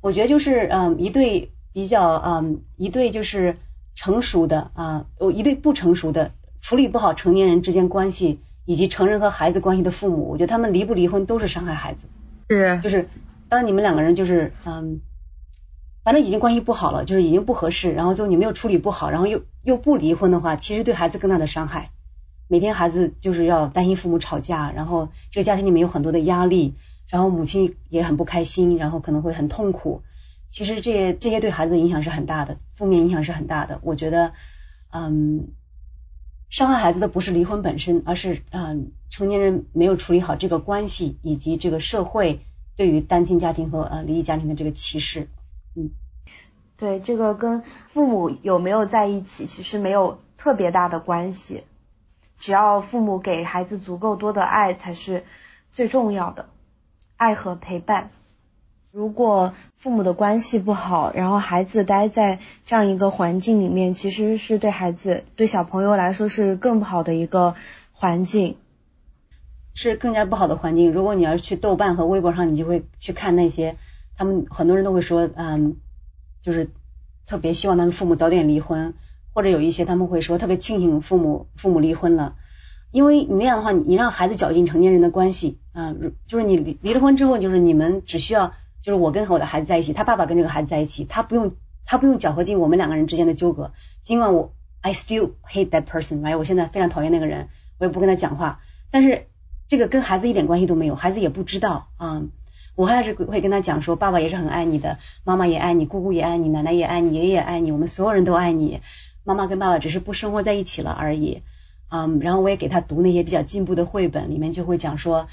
[0.00, 3.58] 我觉得就是嗯一对比较嗯一对就是
[3.94, 12.08] 成熟的啊哦一对不成熟的处理不好成年人之间关系以及成人和孩子关系的父母，我觉得他们离不离婚都是伤害孩子。
[12.48, 13.08] 是就是
[13.48, 15.00] 当你们两个人就是嗯。
[16.04, 21.90] 反正已经关系不好了，就是已经不合适，然后最后你没有处理不好，然后又又不离婚的话，其实对孩子更大的伤害。
[22.46, 26.74] 每天孩子就是要担心父母吵架，然后这个家庭里面有很多的压力，
[27.10, 30.02] 然后母亲也很不开心，然后可能会很痛苦。
[30.48, 33.80] 其实这些这些对孩子的影响是很大的，负面影响是很大的。
[33.82, 34.32] 我觉得，
[34.90, 35.48] 嗯，
[36.48, 42.40] 伤害孩子的不是离婚本身，而是嗯成年人没有处理好这个关系，以及这个社会
[42.76, 45.28] 对于单亲家庭和呃离异家庭的这个歧视。
[45.78, 45.90] 嗯，
[46.76, 51.62] 对，这个跟父母有没有在一起其实没有特别大的关系，
[52.38, 55.22] 只要父母给孩子足够多的爱才是
[55.70, 56.48] 最重要的，
[57.16, 58.10] 爱和陪伴。
[58.90, 67.54] 如果父母的关系不好，然后孩子待在这样一个环境里面，其实是对孩子、对小朋友来说是更不好的一个
[67.92, 68.56] 环境，
[69.74, 70.90] 是更加不好的环境。
[70.90, 73.76] 如果你要是去豆瓣和微博上，你就会去看那些，
[74.18, 75.76] 他们很多人都会说，嗯，
[76.42, 76.68] 就是
[77.24, 78.92] 特别希望他们父母早点离婚，
[79.32, 82.36] 或者有一些他们会说特别庆幸父母父母离婚了，
[82.90, 88.52] 因为你那样的话，你让孩子搅进成年人的关系，嗯，就是你离离了婚之后，就是你们只需要。
[88.80, 93.72] 就是我跟我的孩子在一起，他爸爸跟这个孩子在一起，他不用他不用搅和进我们两个人之间的纠葛。
[94.04, 98.60] 尽管我 I still hate that person，哎，我现在非常讨厌那个人，我也不跟他讲话。
[98.92, 99.26] 但是
[99.66, 102.22] 这个跟孩子一点关系都没有，孩子也不知道啊。
[102.78, 108.80] 我还是会跟他讲说，爸爸也是很爱你的，妈妈也爱你，姑姑也爱你，奶奶也爱你，爷爷也爱你，我们所有人都爱你。
[109.24, 111.42] 妈妈跟爸爸只是不生活在一起了而已。
[111.90, 115.26] 嗯，然后我也给他读那些比较进步的绘本，里面就会讲说。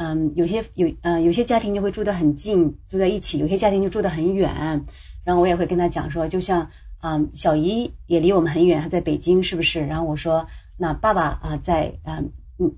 [0.00, 4.84] 嗯，有些有呃有些家庭就会住得很近，住在一起；有些家庭就住得很远。
[5.24, 9.86] 然后我也会跟他讲说，就像嗯小姨也离我们很远，她在北京，是不是？
[9.86, 12.32] 然后我说，那爸爸啊在嗯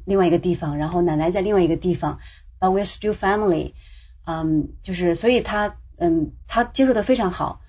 [0.06, 2.20] 另外一个地方，然后奶奶在另外一个地方
[2.58, 3.72] ，But we're still family。
[4.24, 7.60] 嗯，就是所以他嗯他接受的非常好。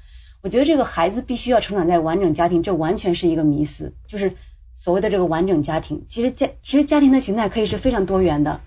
[0.41, 3.93] 我觉得这个孩子必须要成长在完整家庭，这完全是一个迷思。
[4.07, 4.33] 就是
[4.73, 8.61] 所谓的这个完整家庭，其实家其实家庭的形态可以是非常多元的。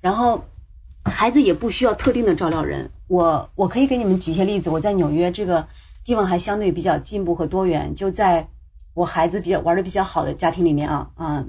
[0.00, 0.44] 然后
[1.04, 4.70] 孩子也不需要特定的照料人，我我可以给你们举一些例子。
[4.70, 5.68] 我在纽约这个
[6.04, 8.48] 地方还相对比较进步和多元，就在
[8.94, 11.44] 我孩子比较玩的比较好的家庭里面啊啊，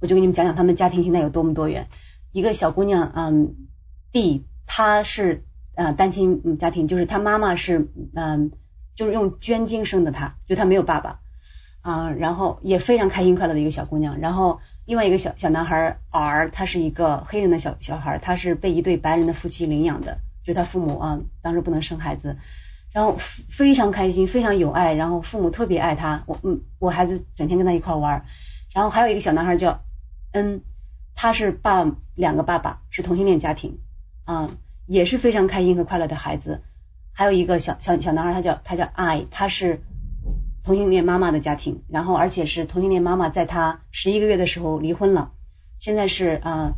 [0.00, 1.86] 我就给你们讲讲他们家庭现在有多么多元。
[2.32, 3.54] 一个小姑娘，嗯
[4.10, 8.52] ，D，她是呃单亲家庭，就是她妈妈是嗯
[8.94, 11.20] 就是用捐精生的，她就她没有爸爸。
[11.82, 14.60] 啊，然后也非常开心快乐的一个小姑娘，然后。
[14.84, 22.36] 另外一个小小男孩 R，他是一个黑人的小小孩，他是被一对白人的夫妻领养的，就他父母啊，当时不能生孩子，
[22.92, 23.16] 然后
[23.48, 28.26] 非常开心，非常有爱，然后父母特别爱他，我嗯，我孩子整天跟他一块玩，
[28.74, 29.84] 然后还有一个小男孩叫
[30.32, 30.62] N，
[31.14, 33.78] 他是爸两个爸爸是同性恋家庭
[34.24, 34.50] 啊，
[34.86, 36.62] 也是非常开心和快乐的孩子，
[37.12, 39.80] 还有一个小小小男孩，他叫他叫 I，他是。
[40.64, 45.32] 同性恋妈妈的家庭，然后而且是同性恋妈妈，在他十一个月的时候离婚了。
[45.76, 46.74] 现在是啊，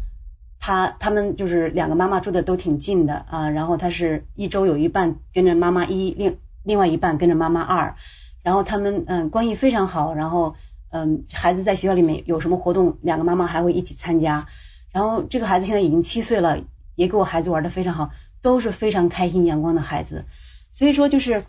[0.59, 7.97] 他他们就是两个妈妈住的都挺近的啊，然后他是一周有一半跟着妈妈一，另另外一半跟着妈妈二，
[8.43, 10.55] 然后他们嗯关系非常好，然后
[10.89, 14.47] 嗯孩子在学校里面有什么活动，两个妈妈还会一起参加。
[14.93, 16.59] 然后这个孩子现在已经七岁了，
[16.95, 20.25] 也跟我孩子玩的非常好，都是非常开心阳光的孩子。
[20.73, 21.45] 所以说就是。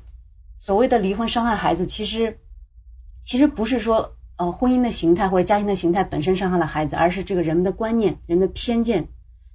[0.58, 2.39] 所谓的离婚伤害孩子，其实
[3.21, 9.10] 其实不是说呃婚姻的形态或者家庭的形态本身伤害了孩子，而是这个人们的观念、人的偏见，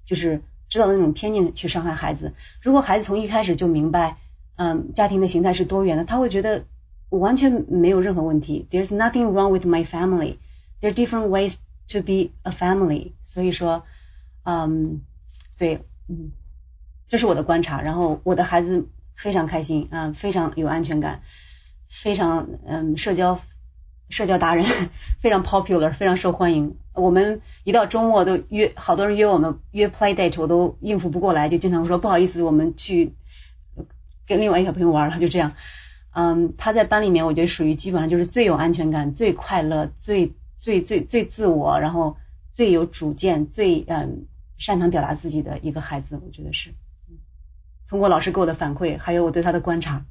[0.05, 2.35] 就是知道那种偏见去伤害孩子。
[2.61, 4.19] 如果孩子从一开始就明白，
[4.57, 6.67] 嗯，家庭的形态是多元的，他会觉得
[7.09, 8.69] 完全没有任何问题。
[8.71, 10.37] There's nothing wrong with my family.
[10.81, 11.55] There are different ways
[11.89, 13.13] to be a family.
[13.25, 13.85] 所以说，
[14.45, 15.01] 嗯，
[15.61, 16.33] 对，嗯，
[17.07, 17.81] 这是我的观察。
[17.81, 18.89] 然后我的孩子。
[19.21, 21.21] 非常开心啊，非常有安全感，
[21.91, 23.39] 非常嗯社交
[24.09, 24.65] 社交达人，
[25.21, 26.79] 非常 popular，非常受欢迎。
[26.95, 33.13] 我们一到周末都约好多人约我们约 play date，我都应付不过来，就经常说不好意思，我们去
[34.27, 35.53] 跟另外一小朋友玩了，就这样。
[36.15, 42.17] 嗯，他在班里面，我觉得属于基本上就是最有安全感、最快乐、最最最最自我，然后
[42.55, 44.25] 最有主见、最嗯
[44.61, 46.75] 擅长表达自己的一个孩子，我觉得是。
[47.89, 50.05] 通过老师给我的反馈，还有我对他的观察，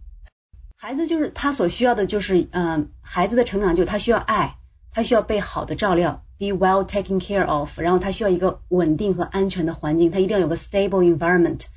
[0.75, 4.55] 孩子就是他所需要的，就是嗯，孩子的成长就他需要爱，
[4.91, 11.67] 他需要被好的照料，be well taken care of，然后他需要一个稳定和安全的环境，他一定要有个 stable environment，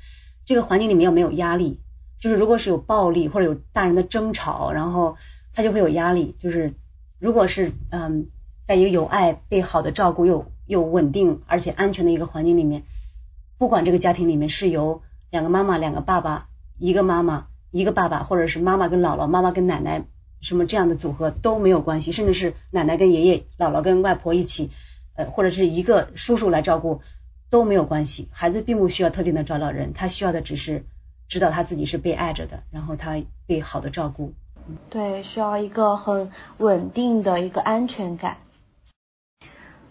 [0.43, 1.79] 这个环境里面要没有压力，
[2.19, 5.15] 就是如果是有暴力或者有大人的争吵，然后
[5.53, 6.73] 他就会有压力，就是
[7.19, 8.27] 如果是嗯，
[8.65, 12.83] 在一个有爱、被好的照顾又又稳定而且安全的一个环境里面，
[13.59, 16.47] 不管这个家庭里面是由两个妈妈，两个爸爸，
[16.79, 20.03] 一个妈妈，一个爸爸，或者是妈妈跟姥姥，妈妈跟奶奶，
[20.41, 24.71] 什么这样的组合都没有关系，甚至是奶奶跟爷爷，姥姥跟外婆一起，
[25.15, 27.01] 呃，或者是一个叔叔来照顾
[27.51, 28.29] 都没有关系。
[28.31, 30.85] 孩子并不需要特定的照料人，他需要的只是
[31.27, 34.33] 知道他自己是被爱着的，然后他被好的照顾。
[34.89, 38.37] 对，需要一个很稳定的一个安全感。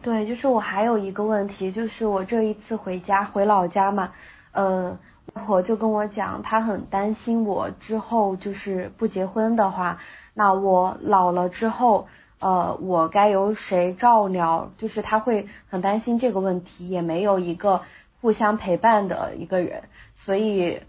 [0.03, 4.12] 对，就是我还有一个问题，就是我这一次回家回老家嘛，
[4.53, 4.99] 呃。
[5.35, 9.99] 外婆就跟我讲，她很担心我之后就是不结婚的话，
[10.35, 12.09] 那我老了之后，
[12.41, 14.73] 呃，我该由谁照料？
[14.79, 17.83] 就是她会很担心这个问题，也没有一个
[18.21, 19.85] 互相陪伴的一个人，
[20.17, 20.81] 所以，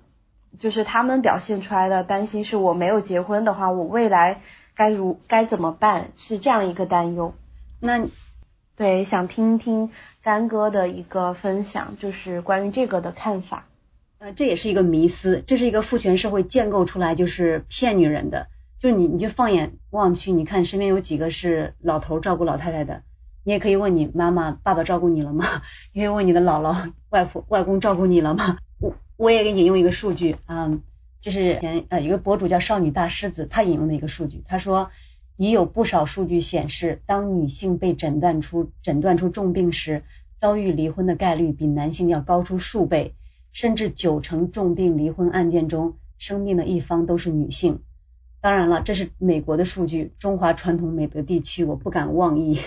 [0.57, 4.41] 就是他们表现出来的担心是我没有结婚的话，我未来
[4.75, 6.09] 该如该怎么办？
[6.17, 7.33] 是这样一个担忧。
[7.79, 8.01] 那
[8.75, 9.91] 对，想听听
[10.23, 13.65] 干哥的一个分享，就是关于这个的看法。
[14.17, 18.47] 呃，这也是一个迷思，这是一个父权社会建构出来就是骗女人的。
[18.79, 23.03] 就你，你就放眼望去，你看身边有几个是老头照顾老太太的？
[23.43, 25.61] 你也可以问你妈妈、爸爸照顾你了吗？
[25.93, 28.57] 你可以问你的姥姥、外婆、外公照顾你了吗？
[28.79, 30.79] 我我也给引用一个数据啊，
[31.21, 34.89] 这是前呃一个博主叫少女大狮子，他引用的一个数据，他说
[35.37, 40.03] 已有不少数据显示，当女性被诊断出诊断出重病时，
[40.37, 43.15] 遭遇离婚的概率比男性要高出数倍，
[43.51, 47.81] 甚至九成重病离婚案件中，生病的一方都是女性。
[48.41, 52.59] 当然了，这是美国的数据，中华传统美德地区我不敢妄议。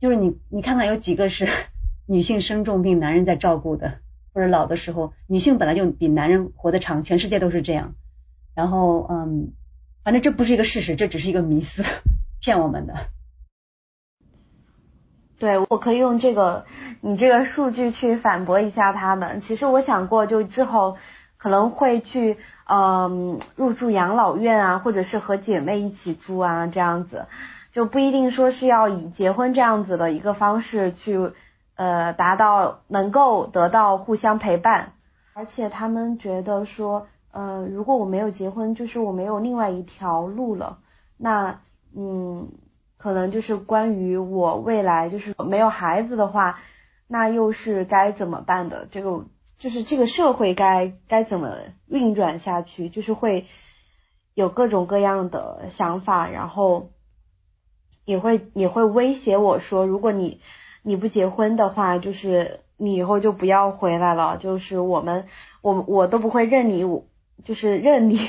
[0.00, 1.48] 就是你，你看看有几个是
[2.06, 3.98] 女性生重病，男人在照顾的，
[4.32, 7.94] 或者老的时候，女性本来就比男人活得长，全世界都是这样。
[8.54, 9.52] 然后，嗯，
[10.04, 11.84] 反正这不是一个事实，这只是一个迷思，
[12.40, 12.94] 骗我们的。
[15.38, 16.66] 对，我可以用这个
[17.00, 19.40] 你这个数据去反驳一下他们。
[19.40, 20.96] 其实我想过，就之后
[21.36, 22.38] 可能会去。
[22.72, 27.26] 嗯，入住养老院啊，或者是和姐妹一起住啊，这样子
[27.72, 31.32] 就不一定说是要以结婚这样子的一个方式去
[31.74, 34.92] 呃达到能够得到互相陪伴，
[35.34, 40.78] 而且他们觉得说，呃，如果我没有结婚，就是我没有另外一条路了，
[41.16, 41.60] 那
[41.94, 42.48] 嗯，
[42.96, 46.60] 可能就是关于我未来就是没有孩子的话，
[47.06, 48.86] 那又是该怎么办的？
[48.90, 49.24] 这个。
[49.60, 51.54] 就是这个社会该该怎么
[51.86, 53.44] 运转下去，就是会
[54.32, 56.88] 有各种各样的想法，然后
[58.06, 60.40] 也会也会威胁我说，如果你
[60.80, 65.26] 你不结婚的话，就是你以后就不要回来了，就是我们
[65.60, 67.04] 我我都不会认你我，
[67.44, 68.28] 就是认你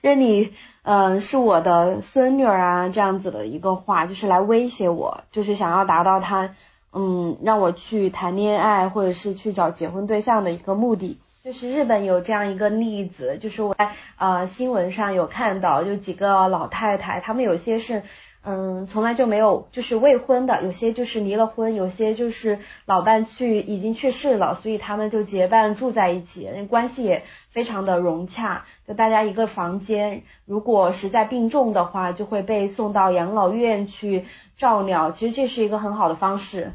[0.00, 6.54] 认你， 嗯，是我的孙女儿啊这样子的一个话， 就是来威胁我，就是想要达到他。
[6.96, 18.02] 嗯，让我去谈恋爱或者是去找结婚对象的一个目的，就是日本有这样一个例子，就是我在呃新闻上有看到，就几个老太太，她们有些是
[18.44, 34.24] 嗯从来就没有就是未婚的，有些就是离了婚，有些就是老伴去已经去世了，所以他们就结伴住在一起，关系也非常的融洽，就大家一个房间，如果实在病重的话，就会被送到养老院去
[34.56, 36.72] 照料，其实这是一个很好的方式。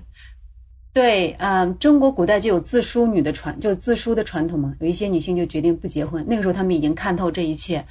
[0.92, 4.76] 对，嗯，中国古代就有自梳女的传，就自梳的传统嘛。
[4.80, 7.86] 有一些女性就决定不结婚，那个时候他们已经看透这一切。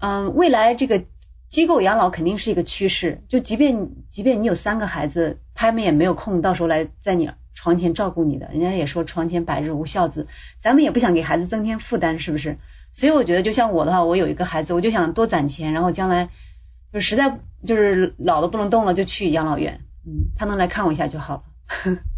[0.00, 1.04] 嗯，未来这个
[1.50, 3.22] 机构养老肯定是一个趋势。
[3.28, 8.48] 就即便即便你有三个孩子，他们也没有空到时候来在你床前照顾你的。
[8.50, 10.26] 人家也说床前百日无孝子，
[10.58, 12.56] 咱们也不想给孩子增添负担，是不是？
[12.94, 16.30] 所以我觉得，就像我的话，我有一个孩子，我就想多攒钱，然后将来
[16.92, 21.42] 就实在就是老的不能动了，就去养老院，嗯，他能来看我一下就好了。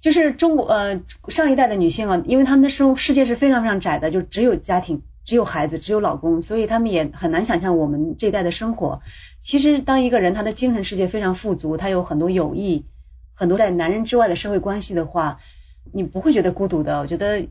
[0.00, 9.02] 就是中国呃上一代的女性啊，因为她们的生世界是非常非常窄的，就只有家庭，只有孩子，只有老公，所以她们也很难想象我们这一代的生活。
[9.42, 12.86] 其实当一个人他的精神世界非常富足，他有很多友谊，
[13.34, 15.38] 很多在男人之外的社会关系的话，
[15.92, 17.00] 你不会觉得孤独的。
[17.00, 17.48] 我觉得，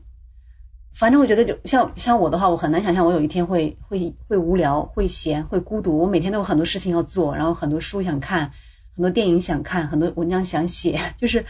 [0.92, 5.98] 反正我觉得就像像我的话，我很难想象我有一天会会会无聊、会闲、会孤独。
[5.98, 8.52] 我每天都有很多事情要做，然后很多书想看，
[8.96, 11.46] 很多电影想看，很多文章想写， 就是。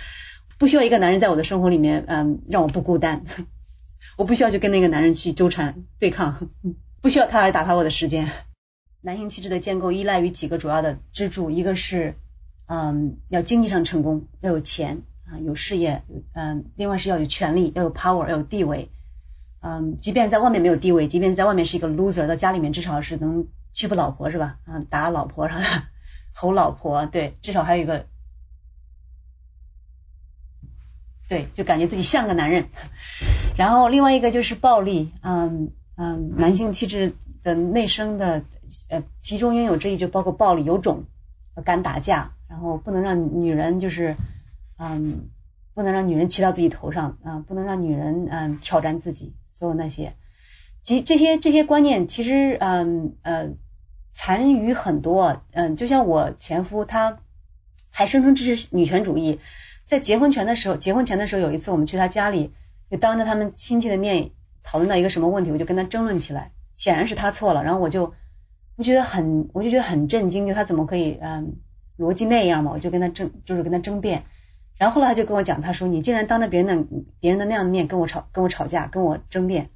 [0.61, 3.25] 不需要一个男人在我的生活里面，嗯，让我不孤单。
[4.19, 6.51] 我不需要去跟那个男人去纠缠对抗，
[7.01, 8.31] 不需要他来打发我的时间。
[9.01, 12.15] 男性气质的建构依赖于几个主要的支柱，一个是，
[12.67, 16.03] 嗯，要经济上成功，要有钱啊，有事业，
[16.35, 18.91] 嗯，另外是要有权利，要有 power，要有地位。
[19.63, 24.59] 嗯，即便在外面没有地位，即便在外面是一个 loser，到家里面至少是能欺负老婆是吧？
[24.67, 25.65] 啊，打老婆啥的，
[26.37, 28.05] 吼老婆，对，至少还有一个。
[31.31, 32.71] 对，就感觉自己像个男人。
[33.57, 37.13] 然后另外一个就是暴力，嗯嗯，男性气质
[37.45, 38.43] 的内生的
[38.89, 41.05] 呃，其中应有之意就包括暴力，有种，
[41.65, 44.17] 敢打架，然后不能让女人就是
[44.77, 45.29] 嗯，
[45.73, 50.15] 不能让女人骑到自己头上啊，不能让女人嗯挑战自己，所有那些，
[50.83, 53.51] 其这些这些观念其实嗯呃
[54.13, 57.19] 残余很多，嗯，就像我前夫他
[57.93, 59.39] 还声称支持女权主义。
[59.91, 62.53] 在结婚前的时候，结婚前的时候有一次我们去他家里，
[62.89, 64.31] 就当着他们亲戚的面
[64.63, 68.15] 讨论到一个什么问题，我就跟他争论起来，显然是他错了，然后我就
[68.77, 71.57] 我觉得很我就觉得很震惊，就他怎么可以嗯
[71.99, 74.23] 逻辑那样嘛，我就跟他争就是跟他争辩，
[74.79, 79.71] 然后后来他就跟我讲，他说你竟然当着别人的别人的那样的面跟我吵跟我吵架跟我争辩，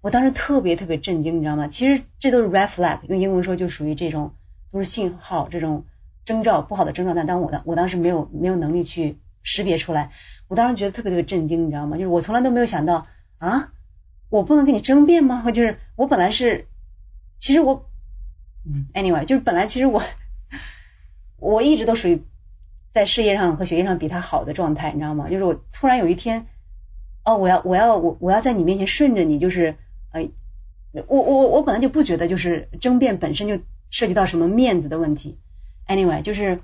[0.00, 1.68] 我当时特别特别震惊，你知道吗？
[1.68, 4.32] 其实这都是 red flag，用英文说就属于这种
[4.72, 5.84] 都是信号，这种
[6.24, 7.14] 征兆不好的征兆。
[7.14, 10.10] 但当我的我当时没有没有能力去识别出来，
[10.48, 11.96] 我当时觉得特别特别震惊，你知道吗？
[11.96, 13.06] 就是我从来都没有想到
[13.38, 13.72] 啊，
[14.28, 15.50] 我不能跟你争辩吗？
[15.50, 16.68] 就是我本来是，
[17.38, 17.90] 其实我，
[18.64, 20.02] 嗯，anyway，就是本来其实我
[21.38, 22.22] 我一直都属于
[22.90, 25.28] 在事业上和学业上比他好的状态，你知道吗？
[25.28, 26.46] 就是我突然有一天，
[27.24, 29.76] 哦，我要我要我我要在你面前顺着你，就是
[30.12, 30.28] 呃，
[31.08, 33.58] 我我我本来就不觉得就是争辩本身就
[33.90, 35.40] 涉及到什么面子的问题
[35.86, 36.60] ，anyway，就是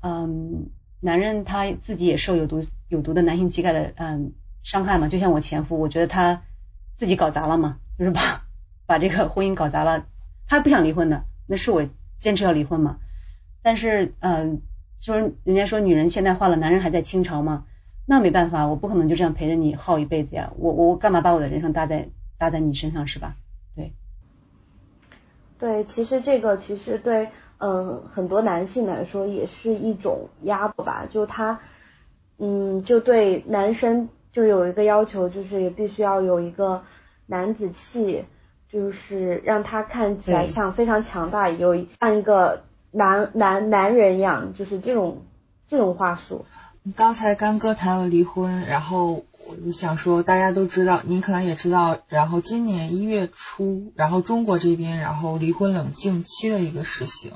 [0.00, 0.70] 嗯。
[1.00, 4.32] 男人他自己也受有毒有毒的男性气概的嗯
[4.62, 6.42] 伤害嘛，就像我前夫，我觉得他
[6.96, 8.44] 自己搞砸了嘛，就是把
[8.84, 10.06] 把这个婚姻搞砸了。
[10.46, 11.88] 他不想离婚的，那是我
[12.18, 12.98] 坚持要离婚嘛。
[13.62, 14.62] 但是嗯，
[14.98, 17.66] 就是人家说女人现代化了，男人还在清朝嘛，
[18.04, 20.52] 那没办法，我不可能就这样陪着你耗一辈子呀。
[20.56, 23.36] 我我干嘛把我的人生搭在搭在你身上是吧？
[23.76, 23.92] 对。
[25.58, 27.28] 对，其实这个其实对。
[27.58, 31.60] 嗯，很多男性来说也是一种压迫吧，就他，
[32.38, 36.82] 嗯，就对男生就有一个要求，就是也必须要有一个
[37.26, 38.24] 男子气，
[38.68, 45.22] 就是让他看起来像非常强大，有像一个男男男人一样，就是这种
[45.66, 46.44] 这种话术。
[46.96, 49.24] 刚才干哥谈了离婚，然后。
[49.50, 57.32] 我就想说，大家都知道，您可能也知道，然后今年一月初，然后中国这边，然后离婚冷静期的一个实行，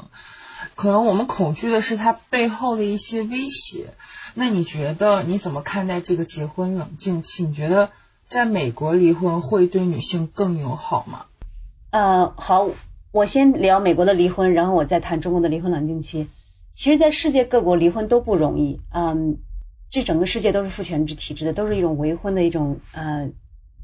[0.76, 3.94] 可能我们恐惧的是它背后的一些威胁。
[4.34, 7.44] 那你觉得你怎么看待这个结婚冷静期？
[7.44, 7.88] 你觉得
[8.28, 11.24] 在美国离婚会对女性更友好吗？
[11.92, 12.68] 呃，好，
[13.10, 16.28] 我先聊美国的离婚，然后我再谈中国的离婚冷静期。
[16.74, 19.38] 其实，在世界各国离婚都不容易，嗯。
[19.93, 23.28] 这整个世界都是父权制体制的，都是一种违婚的一种呃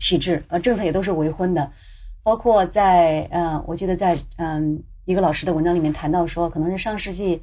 [0.01, 1.71] 体制，呃政策也都是违婚的。
[2.23, 7.43] 包括在呃，我记得在嗯一个老师的文章里面谈到说，可能是上世纪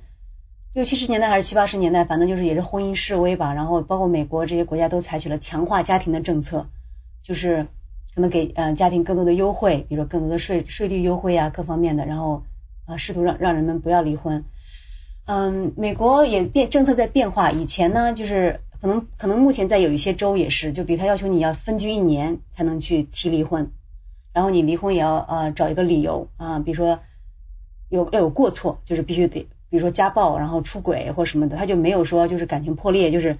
[0.74, 3.54] 六七十年代还是七八十年代，反正就是也是婚姻示威吧。
[3.54, 6.66] 然后包括美国这些国家都采取了强化家庭的政策，
[7.22, 7.68] 就是
[8.16, 12.44] 可能给呃家庭更多的优惠，比如说更多的税税率优惠啊各方面的，然后
[12.86, 14.44] 啊试图让让人们不要离婚。
[15.28, 17.52] 嗯，美国也变政策在变化。
[17.52, 23.72] 以前呢，就是可能可能目前在有一些州也是，就比如他要求你要分居一年才能去提离婚，
[24.34, 27.00] 然后你离婚也要呃找一个理由啊，比如说
[27.90, 33.40] 有要有过错，就是必须得，比如说家暴，然后出轨或什么的，他就没有说就是感情破裂，就是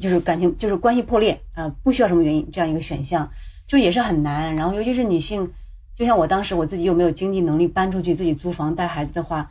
[0.00, 3.32] 就是感情就是关系破裂啊，不需要什么原因这样一个选项，
[3.66, 4.56] 就也是很难。
[4.56, 5.52] 然后尤其是女性，
[5.94, 9.50] 就像我当时我自己又没有经济能力搬出去自己租房带孩子的话。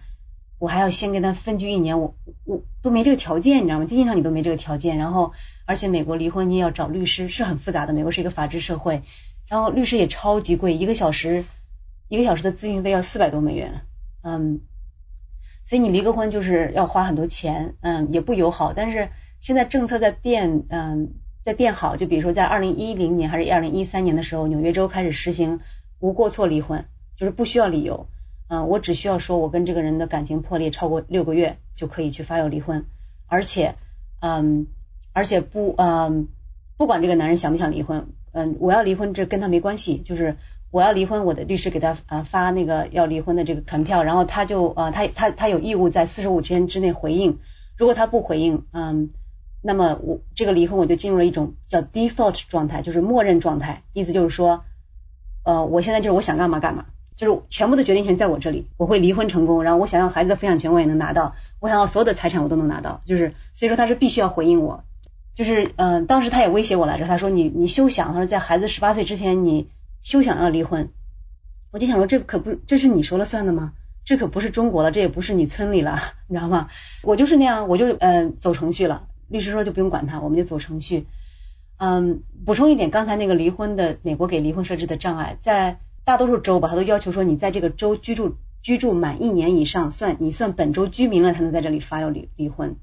[0.59, 3.85] 我还要先跟他分居一年，我我都没这个条件，你知道吗？
[3.85, 5.31] 经济上你都没这个条件，然后
[5.65, 7.93] 而且美国离婚你也要找律师，是很复杂的。
[7.93, 9.03] 美国是一个法治社会，
[9.47, 11.45] 然后律师也超级贵，一个小时
[12.09, 13.81] 一个小时的咨询费要四百多美元，
[14.21, 14.59] 嗯，
[15.65, 18.73] 所以你离个婚就是要花很多钱，嗯，也不友好。
[18.73, 21.95] 但是现在政策在变，嗯，在变好。
[21.95, 25.61] 就比如说在二零一零年还是二零一三年的时候，纽约州开始实行
[25.99, 26.85] 无过错离婚，
[27.15, 28.09] 就是不需要理由。
[28.49, 32.85] 嗯，我只需要说，我跟这个人的感情破裂超过六个月，就可以去发要离婚，
[33.27, 33.75] 而且，
[34.21, 34.65] 嗯，
[35.13, 36.27] 而且不，嗯，
[36.75, 40.35] 不管这个男人想不想离婚，嗯，我要离婚这跟他没关系，就是
[40.71, 47.37] 我要离婚，我的律师给他啊发那个要离婚的这个传票，然后他就啊他他他有义务在四十五天之内回应，
[47.77, 49.11] 如果他不回应，嗯，
[49.61, 54.63] 那么我这个离婚我就进入了一种叫 default 状态，就是默认状态，意思就是说，
[55.43, 56.87] 呃，我现在就是我想干嘛干嘛。
[57.19, 64.85] 就是全部的决定权在我这里，我会离婚成功，然后我想要孩子的抚养权我也能拿到，我想要所有的财产我都能拿到，就是所以说他是必须要回应我，
[65.35, 69.67] 就是嗯，当时他也威胁我来着，他说你你休想，他说在孩子十八岁之前你
[70.01, 70.91] 休想要离婚，
[71.71, 73.73] 我就想说这可不这是你说了算的吗？
[74.05, 75.99] 这可不是中国了，这也不是你村里了，
[76.29, 76.69] 你知道吗？
[77.03, 81.05] 我就是那样，我就嗯走程序了，律师说就不用管他，我们就走程序。
[81.75, 85.79] 嗯，补充一点，刚才那个离婚的美国给离婚设置的障碍在。
[86.03, 92.75] 大多数州吧，他都要求说你在这个州居住居住满一年以上，算你算本州居民了，才能在这里发要离离婚。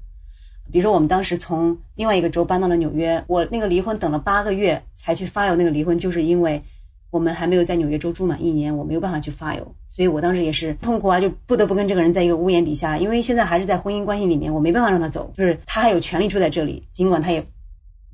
[0.71, 6.63] 比如说我们当时从另外一个州搬到了纽约，我那个离婚等了八个月才去发有那个离婚，就是因为
[7.09, 17.47] 我们还没有在纽约州住满一年，我没有办法去发邮，所以我当时也是痛苦啊，就不得不跟这个人在一个屋檐底下，因为现在还是在婚姻关系里面，我没办法让他走，就是他还有权利住在这里，尽管他也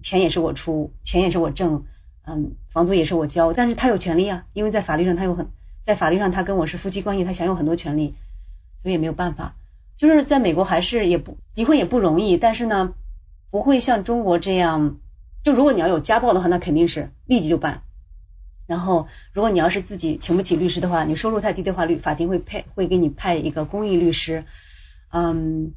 [0.01, 1.85] 钱也是我出，钱也是我挣。
[2.25, 5.49] 嗯，房租也是我交，但是他有权利啊，因为在法律上他有很，
[5.81, 8.15] 在法律上他跟我是夫妻关系，他享有很多权利，
[8.81, 9.55] 所以也没有办法。
[9.97, 12.93] 就是在美国还是也不离婚也不容易，但是呢，
[13.51, 14.97] 不会像中国这样，
[15.43, 17.83] 就如果你要有家暴的话，那肯定是立即就办，
[18.67, 24.45] 然后，如果你要是自己请不起律师的话，你收入太低的话，律法庭会派会给你派一个公益律师。
[25.11, 25.73] 嗯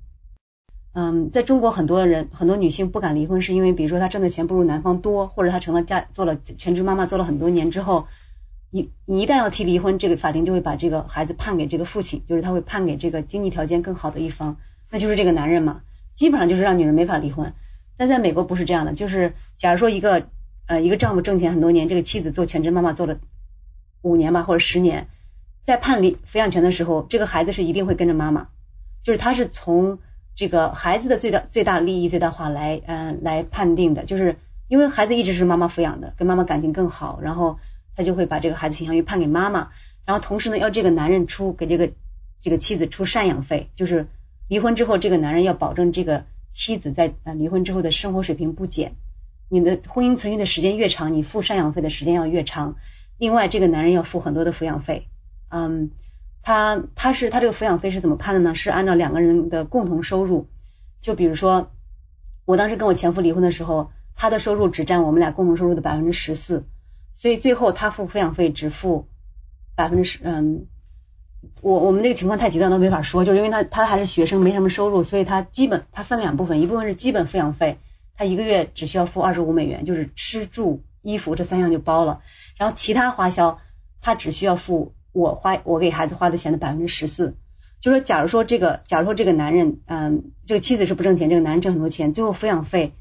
[0.98, 8.06] 嗯，在中国很多人很多女性不敢离婚，是因为比如说她挣的钱不如男方多，或者她成了家做了全职妈妈做了很多年之后，
[8.70, 14.56] 你你一旦要提离婚，这个法庭就会把这个孩子判给这个父亲，就是他会判给这个经济条件更好的一方，
[14.90, 15.82] 那就是这个男人嘛，
[16.14, 17.52] 基本上就是让女人没法离婚。
[17.98, 20.26] 但在美国不是这样的，就是假如说一个。
[20.68, 23.20] 呃，一个丈夫挣钱很多年，这个妻子做全职妈妈做了
[24.02, 25.06] 五年吧，或者十年，
[25.62, 28.48] 在判离抚养权的时候，这个孩子是一定会跟着妈妈，
[29.04, 30.00] 就是他是从
[30.36, 34.36] 这个孩子的最大最大利益最大化来嗯来判定的，就是
[34.68, 37.58] 因为孩子一直是妈妈抚养的，跟妈妈感情更好，然后
[37.96, 39.70] 他就会把这个孩子倾向于判给妈妈，
[40.04, 41.90] 然后同时呢要这个男人出给这个
[42.40, 44.06] 这个妻子出赡养费，就是
[44.46, 48.92] 离婚之后这个男人要保证这个妻子在呃离婚之后的生活水平不减。
[49.48, 52.76] 你的婚姻存续的时间越长，你付赡养费的时间要越长。
[53.16, 55.06] 另外，这个男人要付很多的抚养费。
[55.48, 55.92] 嗯，
[56.46, 58.54] 他他是他这个抚养费是怎么判的呢？
[58.54, 60.48] 是按照两个人的共同收入。
[61.00, 61.72] 就比如说，
[62.44, 66.64] 我当时跟我前夫离婚的时候，他的收入只占我们俩共同收入的百分之十四，
[67.14, 69.08] 所以最后他付抚养费只付
[69.74, 70.20] 百分之十。
[70.22, 70.66] 嗯，
[71.62, 77.78] 我我们这个情况太极端都没法说，就是因为他他还是学生，没什么收入，所以他基本他分两部分，一部分是基本抚养费。
[78.14, 82.22] 他一个月只需要付二十五美元，就是吃住衣服这三项就包了，
[82.56, 83.58] 然后其他花销
[84.00, 87.36] 他只需要付我花我给孩子花的钱的百分之十四。
[87.80, 92.92] 就说假如说这个假如说这个男人嗯这个妻子是不挣钱，这个男人挣很多钱，最后抚养费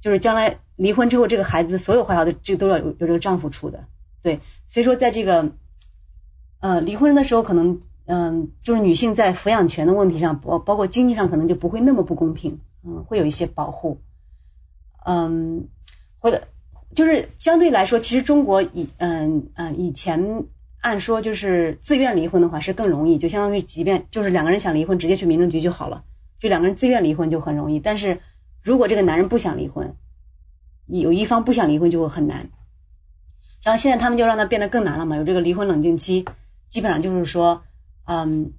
[0.00, 3.86] 就是将来离婚之后这个孩子所有花销的这都要由由这个丈夫出的。
[4.22, 5.52] 对，所以说在这个
[6.60, 14.00] 呃离婚的时候可能嗯就是女性在抚养权的问题上包包括经济上可能就不会那么不公平，嗯会有一些保护。
[15.04, 15.68] 嗯，
[16.18, 16.42] 或者
[16.94, 20.44] 就是相对来说，其实中国以嗯嗯以前
[20.80, 26.04] 按说就是自愿离婚的话是更容易，就相当于即便就是两个人想离婚，直接去民政局就好了，
[26.38, 27.80] 就两个人自愿离婚就很容易。
[27.80, 28.20] 但是
[28.62, 29.94] 如果这个男人不想离婚，
[30.86, 32.50] 有一方不想离婚就会很难。
[33.62, 36.24] 然后现在他们就让他变得更难了嘛，有这个离婚冷静期，
[36.68, 37.62] 基本上就是说，
[38.04, 38.52] 嗯，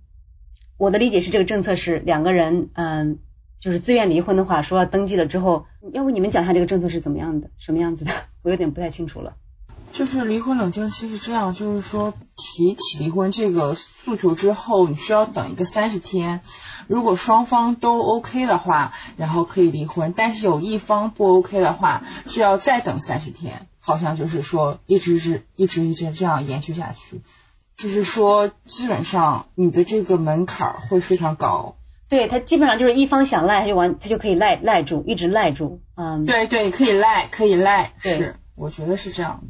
[0.78, 3.20] 我的理解是这个政策是两个人嗯。
[3.61, 8.11] 就是自愿离婚的话，说要登记了之后，要不你们讲一下这个政策是怎么样的，什么样子的？
[8.41, 9.36] 我有点不太清楚了。
[9.99, 16.39] 就是离婚冷静期是这样，就是说提起离婚这个诉求之后，你需要等一个三十天，
[16.87, 23.67] 如果双方都 OK 的话，然后可以离婚；但是有一方不 OK 的话，需要再等三十天。
[23.81, 27.19] 好像就是说一直是一直一直这样延续下去，
[27.75, 31.75] 就是说基本上你的这个门槛会非常高。
[32.07, 35.81] 对他基本上就是一方想赖，他就完，他就可以赖赖住，一直赖住。
[35.95, 39.43] 嗯，对对，可以赖，可以赖，是，我觉得是这样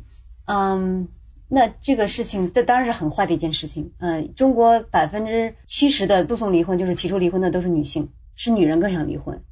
[0.52, 1.10] 嗯，
[1.48, 3.92] 那这个事情，这当然是很坏的一件事情。
[4.00, 9.44] 嗯，中国百分之七十的诉讼离婚，就是提出离婚的都是女性，是女人更想离婚。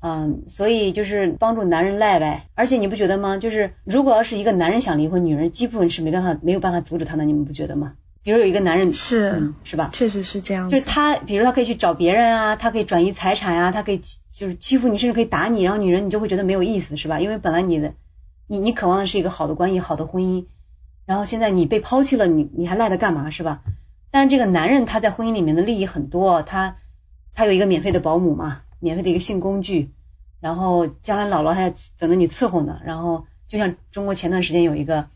[0.00, 2.46] 嗯，所以就是帮助男人赖呗。
[2.54, 3.36] 而且你不觉得吗？
[3.36, 7.92] 就是如果要是一个男人想离婚，女人基本是没办法，没有办法阻止他的，你们不觉得吗？
[8.22, 9.90] 比如有一个男人是是吧？
[9.92, 14.00] 确实是这样，就是他，比如他可以去找别人啊，他可以转移财产啊，他可以
[14.32, 17.20] 就是欺负你，甚至可以打你，然后女人你就会觉得没有意思，是吧？
[17.20, 17.92] 因为本来你的
[18.50, 20.46] 你你渴望的是一个好的关系、好的婚姻，
[21.06, 23.62] 然后现在你被抛弃了，你你还赖他干嘛，是吧？
[24.10, 26.76] 但是这个男人他在婚姻里面的利益很多，他
[27.32, 29.92] 他有一个免费的保姆嘛，免费的一个性工具，
[30.40, 35.06] 然后将来老了还等着你伺候呢，然后就像中国前段时间有一个。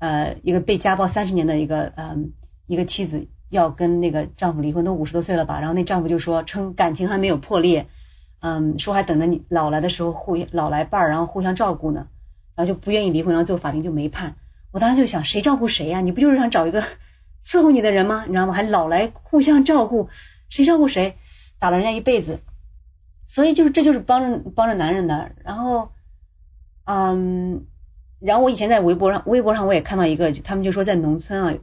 [0.00, 2.32] 呃，一个被家暴三十年的一个嗯，
[2.66, 5.60] 一个妻子要跟那个丈夫离婚，都五十多岁了吧？
[5.60, 7.86] 然后那丈夫就说，称感情还没有破裂，
[8.40, 12.08] 嗯，说还等着你老来的时候互老来伴儿，然后互相照顾呢，
[12.54, 14.36] 然后就不愿意离婚，然后最后法庭就没判。
[14.70, 16.00] 我当时就想，谁照顾谁呀？
[16.00, 16.82] 你不就是想找一个
[17.44, 18.24] 伺候你的人吗？
[18.26, 18.52] 你知道吗？
[18.52, 20.08] 还老来互相照顾，
[20.48, 21.16] 谁照顾谁？
[21.58, 22.40] 打了人家一辈子，
[23.26, 25.32] 所以就是这就是帮着帮着男人的。
[25.44, 25.90] 然后，
[26.84, 27.66] 嗯。
[28.20, 31.54] 然后我以前在微博上，微博上我也看到一个，他们就说在农村啊，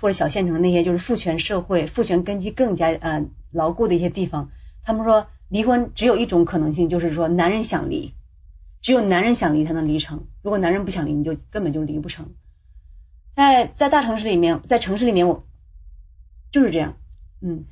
[0.00, 4.52] 或者小县城那些就是父权社会、父权根基更加呃牢固的一些地方，
[4.84, 8.14] 他们说离婚只有一种可能性，就是说男人想离，
[8.84, 12.34] 只有男人想离才能离成，如果男人不想离，你就根本就离不成。
[13.34, 15.46] 在在大城市里面，在城市里面我
[16.50, 16.96] 就是这样，
[17.40, 17.64] 嗯，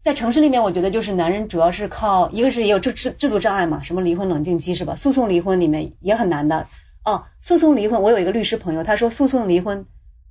[0.00, 4.94] 在城市里面我觉得就是男人主要是靠一个是也有制制制度障碍嘛，什么离婚冷静期是吧？
[4.94, 6.68] 诉讼离婚里面也很难的。
[7.04, 9.86] 哦，诉讼离婚，我有一个律师朋友，他说诉讼离婚，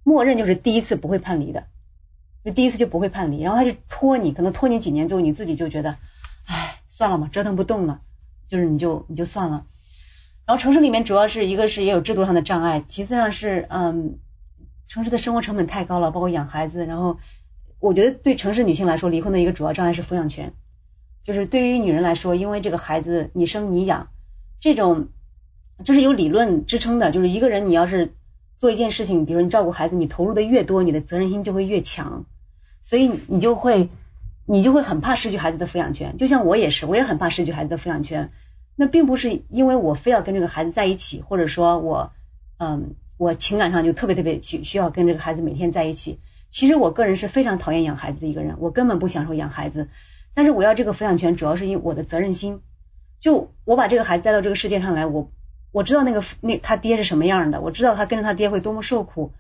[0.06, 1.66] 默认就是第一次不会判离的，
[2.46, 5.98] 就第一次就不会判离，然后他就拖你，可能拖你几年之后，你自己就觉得，
[6.46, 8.00] 唉，算了嘛，折腾不动了，
[8.48, 9.66] 就是你就你就算了。
[10.50, 14.18] 然后城市里面主要是一个是也有制度上的障碍，其次上是嗯，
[14.88, 16.88] 城市的生活成本太高了，包括养孩子。
[16.88, 17.20] 然后
[17.80, 20.54] 我觉得对城市女性来说，离婚的一个主要障碍是抚养权。
[21.24, 24.08] 就是对于女人来说，因为这个孩子你生你养，
[24.60, 25.10] 这种
[25.86, 27.12] 这是有理论支撑的。
[27.12, 28.16] 就是一个人你要是
[28.58, 32.26] 做一件事情，比如说你照顾孩子，你投入的越多，你的责任心就会越强，
[32.82, 33.90] 所以你就会
[34.48, 36.18] 你就会很怕失去孩子的抚养权。
[36.18, 38.32] 就像我也是，我也很怕失去孩子的抚养权。
[38.80, 42.14] 那并不是因为我非要跟这个孩子在一起，或者说我
[42.60, 46.22] 嗯我情感上就特别特别需需要跟这个孩子每天在一起。
[46.50, 49.90] 其实我个人是非常讨厌养孩子的一个人，我根本不享受养孩子。
[50.34, 52.62] 但是我要这个抚养权，主要是因我的责任心。
[53.20, 55.30] 就我把这个孩子带到这个世界上来，我
[55.74, 59.34] 我知道那个那他爹是什么样的，我知道他跟着他爹会多么受苦，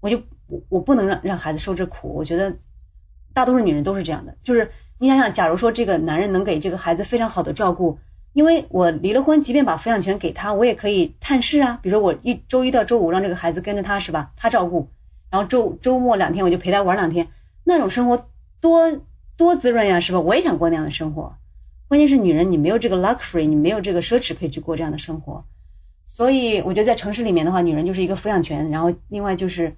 [0.00, 2.12] 我就我我不能让让孩子受这苦。
[2.14, 2.56] 我觉得
[3.32, 8.00] 大多数女人都是这样的，就是你想想，假如说这个男人能给这个孩子非常好的照顾，
[8.32, 14.88] 因为我离了婚，即便把抚养权给他，我也可以探视啊，比如说我一周一到周五让这个孩子跟着他是吧，他照顾，
[15.30, 17.28] 然后周周末两天我就陪他玩两天，
[17.64, 18.26] 那种生活
[18.60, 19.00] 多。
[19.36, 20.20] 多滋润呀，是吧？
[20.20, 21.38] 我也想过那样的生活。
[21.88, 25.46] 关键是女人，你没有这个 luxury，你没有这个奢侈可以去过这样的生活。
[26.06, 29.76] 所以我觉得在城市里面的话，女人就是一个抚养权，然后另外就是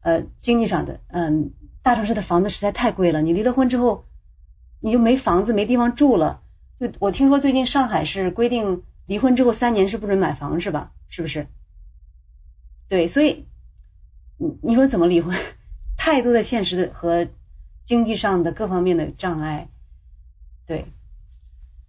[0.00, 1.52] 呃经济上的，嗯，
[1.84, 3.22] 大城市的房子实在太贵了。
[3.22, 4.06] 你离了婚之后，
[4.80, 6.40] 你就没房子，没地方住了。
[6.80, 10.90] 就我听说最近上海是规定离婚之后三年是不准买房，是吧？
[11.08, 11.46] 是不是？
[12.88, 13.46] 对，所以
[14.38, 15.36] 你你说怎么离婚？
[15.96, 17.28] 太多的现实的和。
[17.82, 19.66] 经济上的各方面的障碍，
[20.64, 20.84] 对，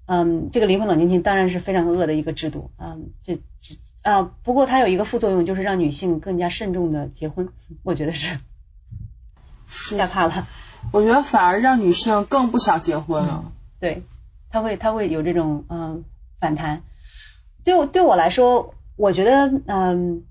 [0.08, 7.50] 嗯，这个离婚冷静期当然是非常恶的一个制度，嗯，这这啊，不过它有一个副作用，就是让女性更加慎重的结婚，
[7.84, 8.40] 我觉得是
[9.68, 10.48] 吓怕了。
[10.92, 13.52] 我觉得反而让女性更不想结婚了。
[13.80, 14.02] 对，
[14.52, 16.04] 他会他会有这种嗯
[16.40, 16.84] 反弹。
[17.64, 20.24] 对对我来说，我觉得嗯，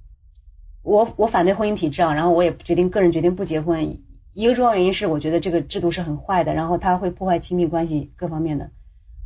[0.83, 4.01] 我我反对婚姻体制啊，然后我也决定个人决定不结婚。
[4.33, 8.71] 一个重要原因是，我觉得这个制度是很坏的，然后它会破坏亲密关系各方面的。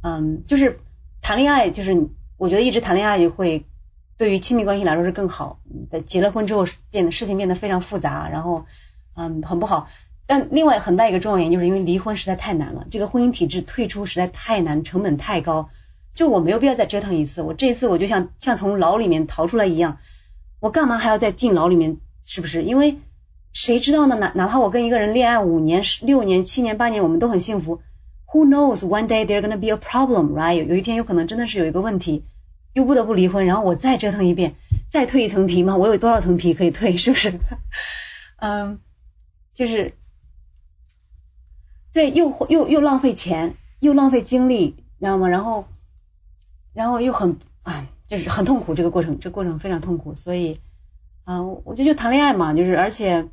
[0.02, 0.80] 嗯，就是
[1.20, 3.66] 谈恋爱，就是我觉得一直谈恋爱也会
[4.16, 5.60] 对于亲密关系来说是更好。
[5.90, 8.66] 的结了婚之后，变得事情变得非常复杂，然后
[9.14, 9.88] 嗯很不好。
[10.26, 15.70] 但另外很大一个重要原因，就是因为离婚实在太难了，这个婚姻体制退出实在太难，成本太高。
[16.14, 19.98] 就我没有必要再折腾一次，我这一次我就像像从牢里面逃出来一样，
[20.60, 21.98] 我干嘛还要再进牢里面？
[22.24, 22.62] 是不是？
[22.62, 22.98] 因为。
[23.56, 24.16] 谁知道呢？
[24.16, 27.80] 哪哪怕我跟一个人恋爱五年、六年、七年、八年，我们都很幸福。
[28.26, 28.80] Who knows?
[28.80, 30.60] One day there gonna be a problem, right?
[30.64, 32.24] 有一天有可能真的是有一个问题，
[32.72, 34.56] 又不得不离婚，然后我再折腾一遍，
[34.88, 35.76] 再蜕一层皮嘛？
[35.76, 36.98] 我有多少层皮可以蜕？
[36.98, 37.38] 是不是？
[38.42, 38.80] 嗯，
[39.54, 39.94] 就是，
[41.94, 45.28] 对，又又又浪费钱，又浪费精力，知道吗？
[45.28, 45.64] 然后，
[46.74, 50.60] 然后又很啊，就是很痛苦，这个过程，这过程非常痛苦，所以，
[51.24, 53.28] 啊，我觉得就谈恋爱嘛，就是而且。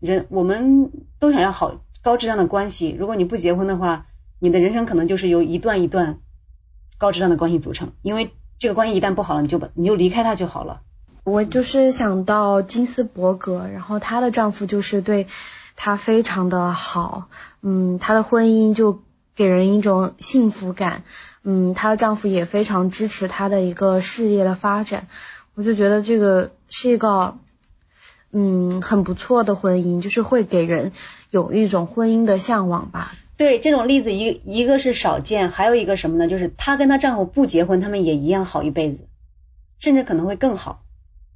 [0.00, 4.04] 人我们都想要好高质量的关系，如果你不结婚的话，
[4.38, 6.18] 你的人生可能就是由一段一段
[6.98, 7.92] 高质量的关系组成。
[8.02, 10.82] 因为这个关系一旦不好了，你就把你就离开他就好了。
[11.22, 15.26] 我就是想到金斯伯格，然后她的丈夫就是对
[15.76, 17.28] 她非常的好，
[17.62, 19.02] 嗯，她的婚姻就
[19.34, 21.02] 给人一种幸福感，
[21.42, 25.08] 嗯，她的丈夫也非常支持她的一个事业的发展，
[25.54, 27.36] 我就觉得这个是一个。
[28.36, 30.90] 嗯，很不错的婚姻，就是会给人
[31.30, 33.12] 有一种婚姻的向往吧。
[33.36, 36.26] 对，这种例子一一个是少见，还有一个什么呢？
[36.26, 39.06] 就是她跟她丈夫不结婚，他们也一样好一辈子，
[39.78, 40.82] 甚至可能会更好。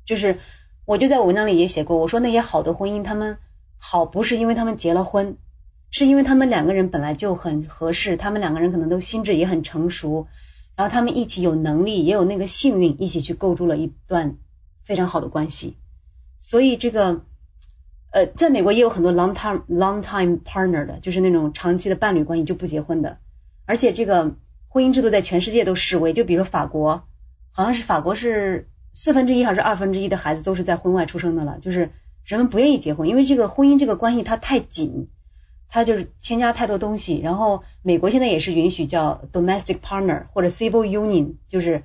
[0.07, 0.41] 就是
[0.87, 3.39] 我就在文章里也写过，我说那些好的婚姻，他们
[3.79, 5.37] 好不是因为他们结了婚，
[5.91, 10.27] 是因为他们两个人本来就很合适，他们两个人可能都心智也很成熟，
[10.77, 14.37] 然后他们一起有能力，也有那个幸运，一起去构筑了一段
[14.85, 15.77] 非常好的关系。
[16.41, 17.23] 所以这个，
[18.11, 23.19] 呃，在美国也有很多 long time long time partner 的，就是那种长期的伴侣关系就不结婚的。
[23.65, 24.35] 而且这个
[24.69, 27.05] 婚姻制度在全世界都示威，就比如法国，
[27.53, 31.91] 好像是法国是四分之一还是二分之一的孩子都是在婚外出生的了，就是
[32.37, 35.09] 人们不愿意结婚，因为这个婚姻这个关系它太紧，
[35.69, 37.19] 它就是添加太多东西。
[37.21, 41.85] 然后美国现在也是允许叫 domestic partner 或者 civil union，就是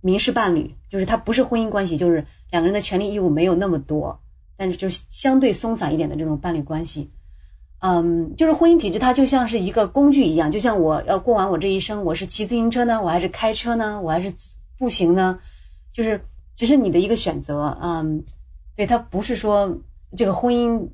[0.00, 2.26] 民事伴侣，就是它不是婚姻关系，就是。
[2.52, 4.20] 两个人的权利义务没有那么多，
[4.58, 7.10] 但是就相对松散一点的这种伴侣关系，
[7.78, 14.34] 嗯，就是婚姻体制它就像是一个工具一样，就像我要过完我这一生，我是骑自行车呢，我还是开车呢，我还是
[14.78, 15.38] 步行呢，
[15.94, 18.26] 就是只是你的一个选择，嗯，
[18.76, 19.78] 对，他不是说
[20.16, 20.88] 这个婚姻，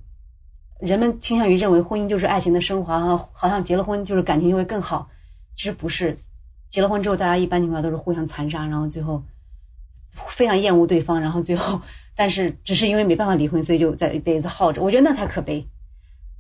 [0.80, 5.08] 人们倾向于认为婚姻就是爱情的升华，好像结了婚就是感情就会更好，
[5.54, 6.18] 其实不是，
[6.70, 9.22] 结了婚之后大家一般情况下都是互相残杀，然后最后。
[10.30, 11.80] 非常厌恶对方，然后最后
[12.16, 14.82] 但是只是因为没办法离婚，所以就在一辈子耗着。
[14.82, 15.68] 我觉得那才可悲，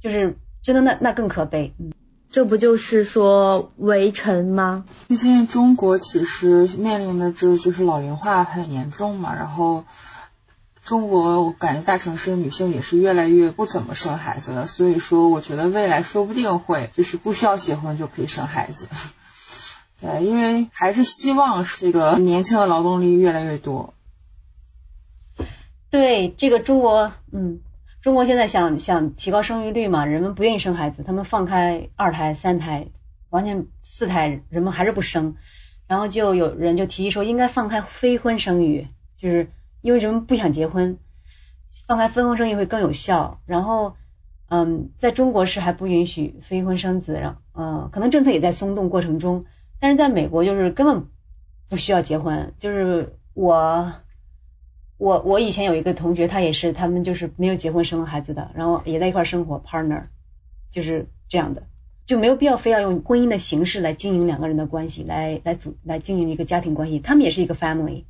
[0.00, 1.74] 就是真的那那更可悲。
[1.78, 1.92] 嗯，
[2.28, 4.84] 这不就是说围城吗？
[5.06, 9.84] 毕竟中国其实面临的这就是老龄化很严重嘛，然后。
[10.88, 18.88] 中国我感觉大城市的女性也是越来越不怎么生孩子了，所以说我觉得未来说不定会就是不需要结婚就可以生孩子。
[20.00, 23.92] 对，因为还是希望这个年轻的劳动力越来越多。
[25.90, 27.60] 对，这个中国，嗯，
[28.00, 32.86] 中国现在想想提高生育率嘛，人们不愿意生孩子，他们放开二胎、三胎，
[33.28, 35.36] 完全四胎，人们还是不生，
[35.86, 39.50] 然后就有人就提议说应该放开非婚生育，就是。
[39.80, 40.98] 因为人们不想结婚，
[41.86, 43.40] 放开分婚生育会更有效。
[43.46, 43.94] 然后，
[44.48, 49.44] 嗯，在中国是还不允许非婚生子，然嗯，可能政策也在松动过程中。
[49.80, 51.06] 但是在美国就是根本
[51.68, 52.52] 不需要结婚。
[52.58, 53.92] 就是我，
[54.96, 60.04] 我我以前有一个同学，他也是，他们就是没有结婚生了孩子的，然后也在一块生活，partner
[60.72, 61.62] 就是这样的，
[62.06, 66.98] 就没有必要非要用婚姻的形式来经营两个人的关系，来来组来经营一个家庭关系。
[66.98, 68.04] 他们也是一个 family。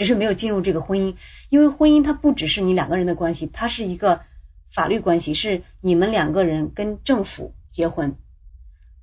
[0.00, 1.16] 只是没有进入这个婚姻，
[1.50, 4.22] 因为婚姻它不只是你两个人的关系，它是一个
[4.72, 8.16] 法律关系，是你们两个人跟政府结婚。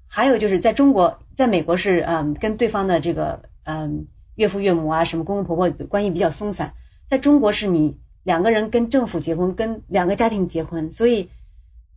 [0.08, 6.74] 还有就是在中国，在美国是嗯跟对方的这个嗯岳父岳母啊什么公公婆婆关系比较松散，
[7.12, 11.30] 在中国是你两个人跟政府结婚，跟两个家庭结婚，所以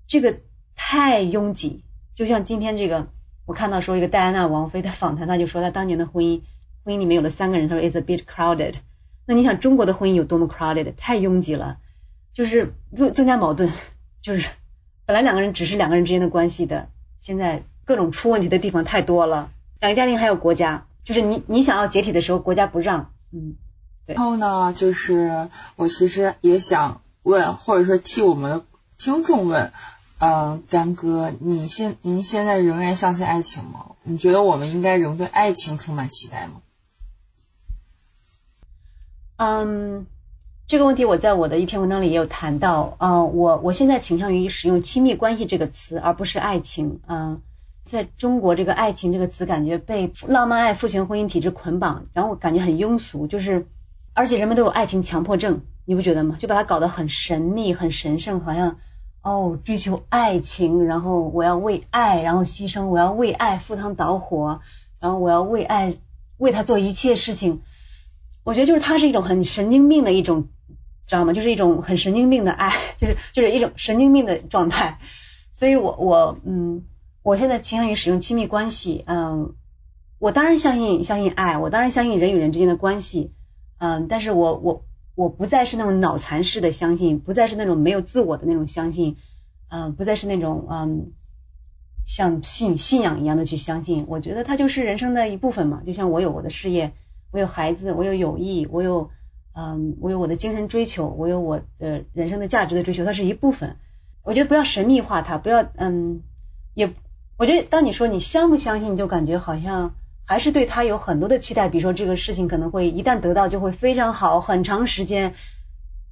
[0.07, 0.41] 这个
[0.77, 1.85] 太拥挤。
[2.15, 3.09] 就像今天这个，
[3.47, 6.43] 我看到说一个戴安娜王妃的访谈，她就说她当年的婚姻
[6.85, 8.75] 婚姻里面有了三个人，她说 is a bit crowded。
[9.31, 11.79] 那你想中国的婚姻有多么 crowded，太拥挤了，
[12.33, 13.71] 就是又增加矛盾，
[14.23, 14.51] 就是
[15.07, 16.89] 本来两个人只是两个人之间的关系的，
[17.21, 19.53] 现在各种出问题的地方太多了。
[19.79, 23.55] 两个家庭还有国家，就是你你想要解体的时候，国家不让，嗯，
[24.05, 24.17] 对。
[24.17, 28.65] 然后呢，就是我其实也想问，或者说替我们
[28.99, 29.73] 听众问，
[30.19, 33.93] 嗯，干哥，你现您现在仍然相信爱情吗？
[34.03, 36.55] 你觉得我们应该仍对爱情充满期待吗？
[39.43, 40.05] 嗯，
[40.67, 42.99] 这个问题我在我的一篇文章里也有谈到。
[42.99, 47.01] 嗯，我我现在倾向于使用亲密关系这个词，而不是爱情。
[47.07, 47.41] 嗯，
[47.83, 53.27] 在中国，这个爱情这个词感觉被浪漫爱、父权婚姻体制捆绑，然后感觉很庸俗。
[53.27, 53.67] 就是，
[54.13, 56.37] 而且人们都有爱情强迫症，你不觉得吗？
[56.39, 58.77] 就把它搞得很神秘、很神圣，好像
[59.23, 64.61] 哦，追求爱情，然后我要为爱，然后牺牲，我要为爱赴汤蹈火，
[65.01, 65.95] 然后我要为爱
[66.37, 67.63] 为他做一切事情。
[68.43, 70.49] 我觉得就是它是一种很神经病的一种，
[71.07, 71.33] 知道吗？
[71.33, 74.99] 就是一种很神经病的爱， 就是就是一种神经病的状态。
[75.53, 76.85] 所以我我嗯，
[77.23, 79.05] 我现在倾向于使用亲密关系。
[79.07, 79.55] 嗯，
[80.19, 83.33] 我当然相信相信爱，我当然相信人与人之间的关系。
[83.79, 84.85] 嗯，但是我我
[85.15, 89.17] 我不再是那种脑残式的相信，不再是那种没有自我的那种相信。
[89.69, 91.13] 嗯，不再是那种嗯
[92.07, 94.07] 像信信仰一样的去相信。
[94.09, 96.93] 我觉得它就是人生的一部分嘛，就像我有我的事业。
[97.33, 99.11] 我有孩子，我有友谊，我有
[99.53, 103.77] 嗯，我有我的精神追求，我有我的人生的价值的追求，它是一部分。
[104.23, 106.23] 我觉得不要神秘化它，不要嗯，
[106.75, 106.93] 也
[107.37, 111.69] 我觉得当你说你相不相信，就感觉好像还是对他有很多的期待。
[111.69, 115.35] 比如说这个事情可能会一旦得到就会非常好，很长时间，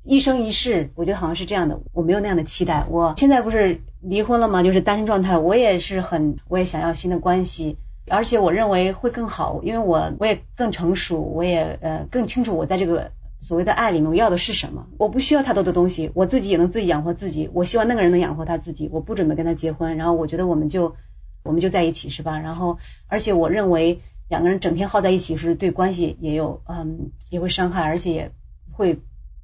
[0.05, 0.91] 一生一世。
[0.95, 2.87] 我觉得好像是这样的，我没有那样的期待。
[2.89, 4.63] 我现在不是离婚了吗？
[4.63, 7.77] 就是单身状态，我也是很，我也想要新的关系。
[8.11, 14.87] 而且我认为会更好，因为我我也更成熟，我也呃更清楚我在这个所谓的爱里面我要的是什么。
[14.99, 17.49] 我不需要太多的东西，我自己也能自己养活自己。
[17.53, 19.97] 我希望那个人能养活他自己，我不准备跟他结婚。
[19.97, 20.97] 然后我觉得我们就
[21.45, 22.39] 我们就在一起是吧？
[22.41, 28.33] 然后而且我认为两个人整天耗在一起是对关系也有嗯也会伤害，而且也
[28.73, 28.99] 会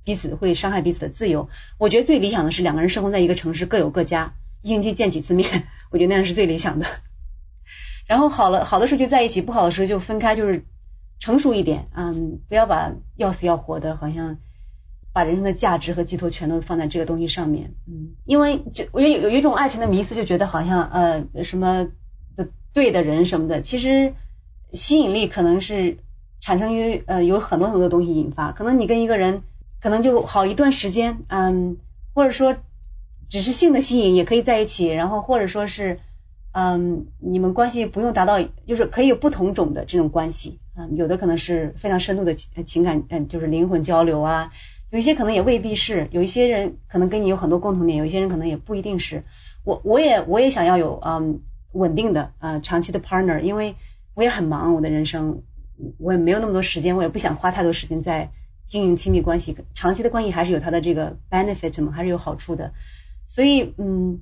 [0.05, 1.49] 彼此会伤害彼此的自由。
[1.79, 6.87] 我觉得最理想的是两个人生活在一个城市，各有各家，一星期见几次面， 我觉得那样是最理想的。
[8.07, 10.65] 然后好了，好的时候就在一起，不好的时候就分开，就是
[11.19, 14.37] 成熟一点，嗯，不要把要死要活的，好像
[15.15, 21.89] 把人生的价值和寄托全都放在这个东西上面，嗯，因为就我觉得有有一种爱情的迷思，就觉得好像呃什么
[22.37, 24.13] 的对的人什么的，其实
[24.75, 25.97] 吸引力可能是
[26.41, 29.43] 产生于呃有很多很多东西引发，可能你跟一个人
[29.81, 31.79] 可能就好一段时间，嗯，
[32.13, 32.55] 或者说
[33.31, 36.01] 只是性的吸引也可以在一起，然后或者说是。
[36.57, 44.53] 嗯，你们关系不用达到，就是可以有不同种的这种关系，嗯，有的可能是非常深度的情情感，嗯，就是灵魂交流啊，
[44.91, 49.25] 有一些可能也未必是，有一些人可能跟你有很多共同点，有一些人可能也不一定是。
[49.65, 51.41] 我我也我也想要有嗯
[51.73, 53.75] 稳定的啊长期的 partner，因为
[54.15, 55.43] 我也很忙，我的人生
[55.99, 58.31] 我也没有那么多时间，我也不想花太多时间在
[58.69, 62.73] 经营亲密关系，长期的关系还是有它的这个 benefit 嘛，还是有好处的。
[63.27, 64.21] 所以，嗯，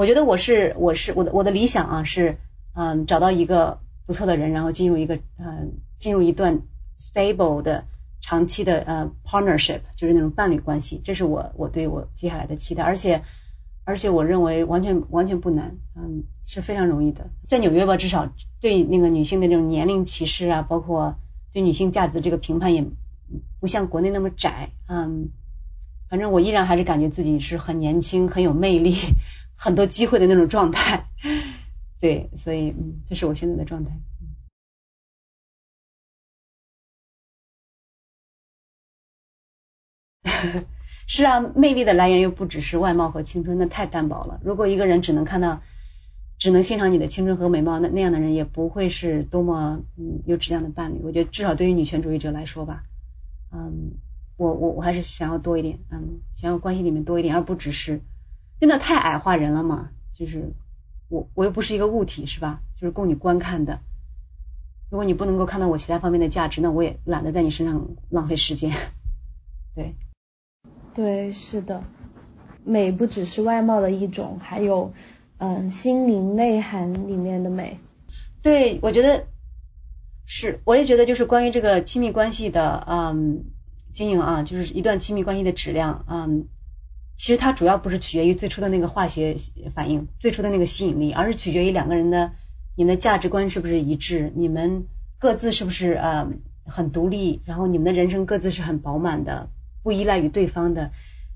[0.00, 2.38] 我觉得我是我是我的我的理想啊是，
[2.72, 6.62] 嗯，找到一个不错的人，然后进入一个嗯进入一段
[6.98, 7.84] stable 的
[8.22, 13.24] 长期的呃 partnership，就是那种伴侣关系，这是我我对我接下来的期待，而且
[13.84, 17.28] 而且我认为完全完全不难，嗯，是非常容易的。
[17.46, 21.16] 在纽约吧，至少对那个女性的这种年龄歧视啊，包括
[21.52, 22.86] 对女性价值的这个评判也。
[23.60, 25.28] 不像国内那么窄，嗯，
[26.08, 28.96] 反正我依然还是感觉自己是很年轻、很有魅力、
[29.62, 31.06] 很多机会的那种状态，
[32.00, 33.90] 对，所以嗯，这是我现在的状态。
[41.06, 44.40] 是啊，魅力的来源又不只是外貌和青春，那太单薄了。
[44.42, 45.60] 如果一个人只能看到，
[46.38, 51.00] 只能欣赏你的青春和美貌，那那样的人也不会是多么嗯有质量的伴侣。
[51.02, 52.84] 我觉得至少对于女权主义者来说吧。
[53.52, 53.90] 嗯，
[54.38, 58.00] 我我我还是想要多一点，嗯，想要关系里面多一点，而不只是
[58.60, 59.90] 真的太矮化人了嘛。
[60.12, 60.52] 就是
[61.08, 62.60] 我我又不是一个物体，是吧？
[62.76, 63.80] 就是供你观看的。
[64.90, 68.72] 如果你不能够看到我其他方面的价值，那我也懒得在你身上浪费时间。
[69.74, 69.94] 对，
[70.94, 71.82] 对，是的，
[72.64, 74.92] 美不只是外貌的一种，还有
[75.38, 77.80] 嗯心灵内涵里面的美。
[78.42, 79.26] 对，我觉得。
[80.32, 83.46] 是，我也觉得就是关于这个亲密关系的嗯
[83.92, 86.46] 经营啊，就是一段亲密关系的质量嗯，
[87.20, 89.36] 其实它主要不是取决于最初的那个化学
[89.74, 92.32] 反应，最初的那个吸引力，而是取决于两个人的
[92.74, 94.86] 你的价值观是不是一致，你们
[95.18, 96.28] 各自是不是呃
[96.64, 99.50] 很独立，然后你们的人生各自是很饱满的，
[99.82, 100.92] 不依赖于对方的，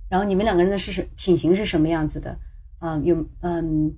[0.09, 2.39] 然后你们两个人的是品行是什么样子的
[2.79, 2.99] 啊？
[3.05, 3.95] 有嗯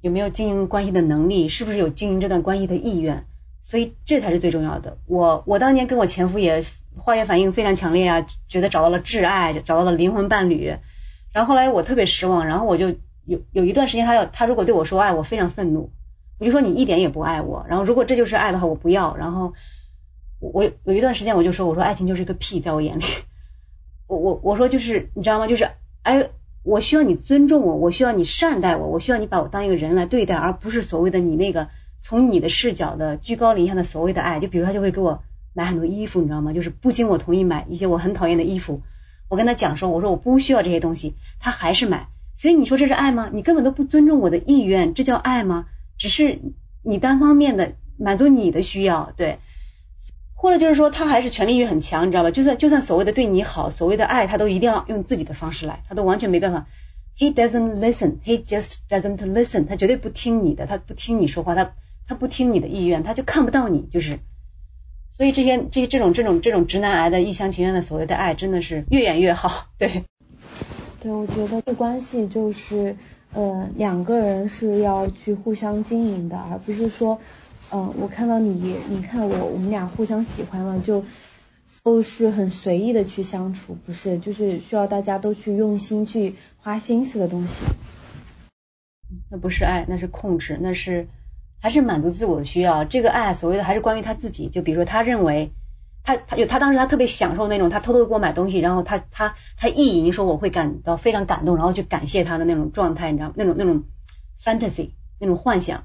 [0.00, 3.26] 有没有经营关系的能力，是不是有经营这段关系的意愿？
[3.62, 4.98] 所以这才是最重要的。
[5.06, 6.64] 我我当年跟我前夫也
[6.96, 10.74] 化学反应非常强烈啊，觉得找到了挚爱，找到了灵魂伴侣。
[11.36, 12.94] 然后后来我特别失望，然后我就
[13.26, 15.90] 有有一段时间，他要他如果对我说爱，我非常愤怒，
[16.40, 17.66] 我就说你一点也不爱我。
[17.68, 19.14] 然后如果这就是爱的话，我不要。
[19.18, 19.52] 然后
[20.40, 23.04] 我有一段时间我就说，我说爱情就是个屁，在我眼里。
[24.06, 25.46] 我我我说就是你知道吗？
[25.46, 25.68] 就是
[26.02, 26.30] 哎，
[26.62, 31.68] 我需要你尊重我，我需要你善待我，我需要你把我当一个人来对待，而不是所谓的你那个。
[32.00, 35.22] 从你的视角的居高临下的所谓的爱，就比如他就会给我
[35.52, 36.54] 买很多衣服，你知道吗？
[36.54, 38.80] 就是不经我同意买一些我很讨厌的衣服。
[39.28, 42.08] 我跟他讲说，我说我不需要这些东西，他还是买。
[42.36, 43.30] 所以你说这是爱吗？
[43.32, 45.66] 你根本都不尊重我的意愿，这叫爱吗？
[45.98, 46.40] 只是
[46.82, 49.38] 你单方面的满足你的需要，对。
[50.34, 52.30] 或者就是说他还是权力欲很强，你知道吧？
[52.30, 56.66] 就算就算所谓的对你好，所谓的爱，他都一定要用自己的方式来，他都完全没办法。
[57.16, 61.72] He doesn't listen, he just doesn't listen，他绝对不听你的，他不听你说话，他。
[62.08, 64.20] 他不听你的意愿，他就看不到你，就是，
[65.16, 70.04] 所以这些这这种这种这种直男癌的一厢情愿的所谓的爱，真的是越演越好， 对。
[71.00, 72.94] 对，我觉得这关系就是，
[73.32, 77.18] 呃，两个人是要去互相经营的，而不是说，
[77.72, 81.02] 嗯，我看到你，你看我，我们俩互相喜欢了，就
[81.82, 87.54] 都是很随意的去相处，不是，就是需要大家都去用心去花心思的东西。
[89.30, 91.08] 那不是爱，那是控制，那是。
[91.60, 94.48] 还是满足自我的需要，这个爱所谓的还是关于他自己。
[94.48, 95.52] 就比如说，他认为
[96.04, 103.84] 他他有他当时他特别享受那种他偷偷给我买东西，然后他他他意淫说我会感到非常感动，然后去感谢他的那种状态，你知道那种那种
[104.42, 105.84] fantasy 那种幻想，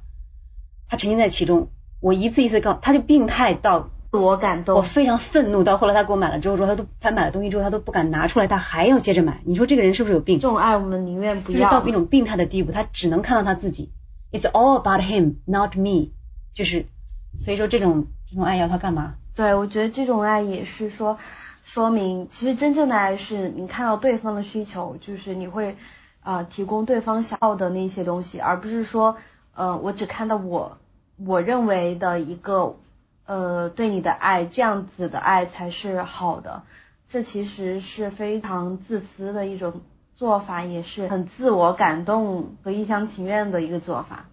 [0.88, 1.70] 他沉浸在其中。
[2.00, 5.64] 我一次一次告他就病态到我感动，我非常愤怒。
[5.64, 9.42] 到后来他给我买了之后说他都他买了东西之后他都不敢拿出来，他还要接着买。
[9.46, 10.40] 你说这个人是不是有病？
[10.40, 13.92] 这种爱我们宁愿不要，就是到一种病态的地步，他只能看到他自己。
[14.32, 16.12] It's all about him, not me。
[16.54, 16.86] 就是，
[17.38, 19.16] 所以说这种这种爱要他干嘛？
[19.36, 21.18] 对，我觉得这种爱也是说，
[21.64, 25.76] 说明其实真正的爱是你看到对方的需求，就是你会
[26.22, 29.18] 啊提供对方想要的那些东西，而不是说
[29.54, 30.78] 呃我只看到我
[31.18, 32.78] 我认为的一个
[33.26, 36.64] 呃对你的爱，这样子的爱才是好的。
[37.10, 39.82] 这其实是非常自私的一种。
[40.22, 44.30] 做法也是很自我感动和一厢情愿的一个做法，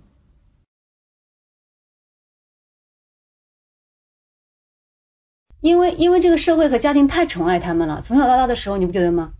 [5.60, 9.32] 因为因为这个社会和家庭太宠爱他们了，从小到大的时候你不觉得吗？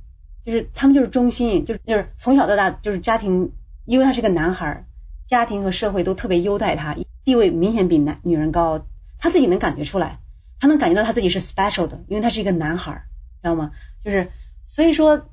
[0.46, 3.52] 就是他们就是中心，就是就是从小到大就是家庭，
[3.84, 4.86] 因为他是个男孩，
[5.26, 8.86] 家庭和社会都特别优待他，地位明显比男女人高，
[9.18, 10.20] 他自己能感觉出来，
[10.58, 13.04] 他能感觉到他自己是 special 的，因为他是一个男孩，
[13.42, 13.72] 知道吗？
[14.02, 14.30] 就是
[14.66, 15.28] 所以说。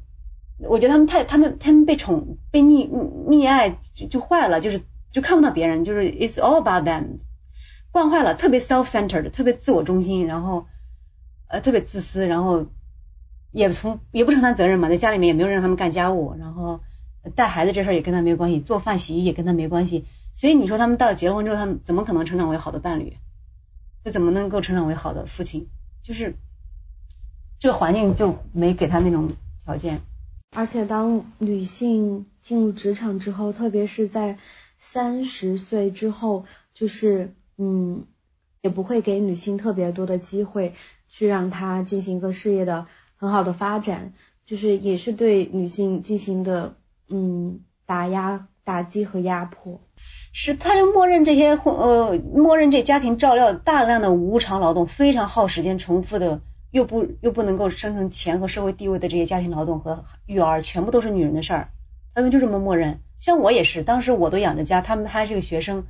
[0.57, 4.81] 我觉得他们太，他们他们被宠被溺溺爱就就坏了，就是
[5.11, 7.19] 就看不到别人，就是 it's all about them，
[7.91, 10.67] 惯坏了，特别 self-centered，特别自我中心，然后
[11.47, 12.67] 呃特别自私，然后
[13.51, 16.79] 也从也不承担责任嘛，在家里面也没有让他们干家务，然后
[17.35, 23.17] 带孩子这事儿也跟他没关系，做饭洗衣也跟他没关系，所以你说他们到结婚之后，他们怎么可能成长为好的伴侣？
[24.05, 25.67] 这怎么能够成长为好的父亲？
[26.01, 26.35] 就是
[27.59, 29.33] 这个环境就没给他那种
[29.63, 30.01] 条件。
[30.55, 34.37] 而且当女性进入职场之后，特别是在
[34.79, 38.05] 三十岁之后，就是嗯，
[38.61, 40.73] 也不会给女性特别多的机会
[41.09, 42.87] 去让她进行一个事业的
[43.17, 44.13] 很好的发展，
[44.45, 46.75] 就是也是对女性进行的
[47.09, 49.81] 嗯打压、打击和压迫。
[50.31, 56.41] 是，他就默认这些呃，默认这家庭照料大量的无偿劳动，非常耗时间、重复的。
[56.75, 61.69] 又不又不能够生成钱和社会地位的这些家庭劳动和育儿，全部都是女人的事儿，
[62.13, 62.99] 他们就这么默认。
[63.21, 65.87] 像我也是，当时我都养着家，他们还是个学生，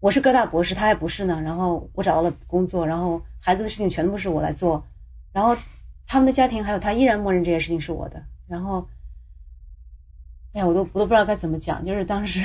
[0.00, 1.42] 我是各大博士，他还不是呢。
[1.42, 4.86] 然后我找到了工作，然后孩子的事情全部是我来做，
[5.34, 5.58] 然后
[6.06, 8.22] 他们的家庭还有他依然默认这些事情是我的。
[8.48, 8.88] 然后，
[10.54, 12.40] 哎呀，我都我都不知道该怎么讲，就是当时，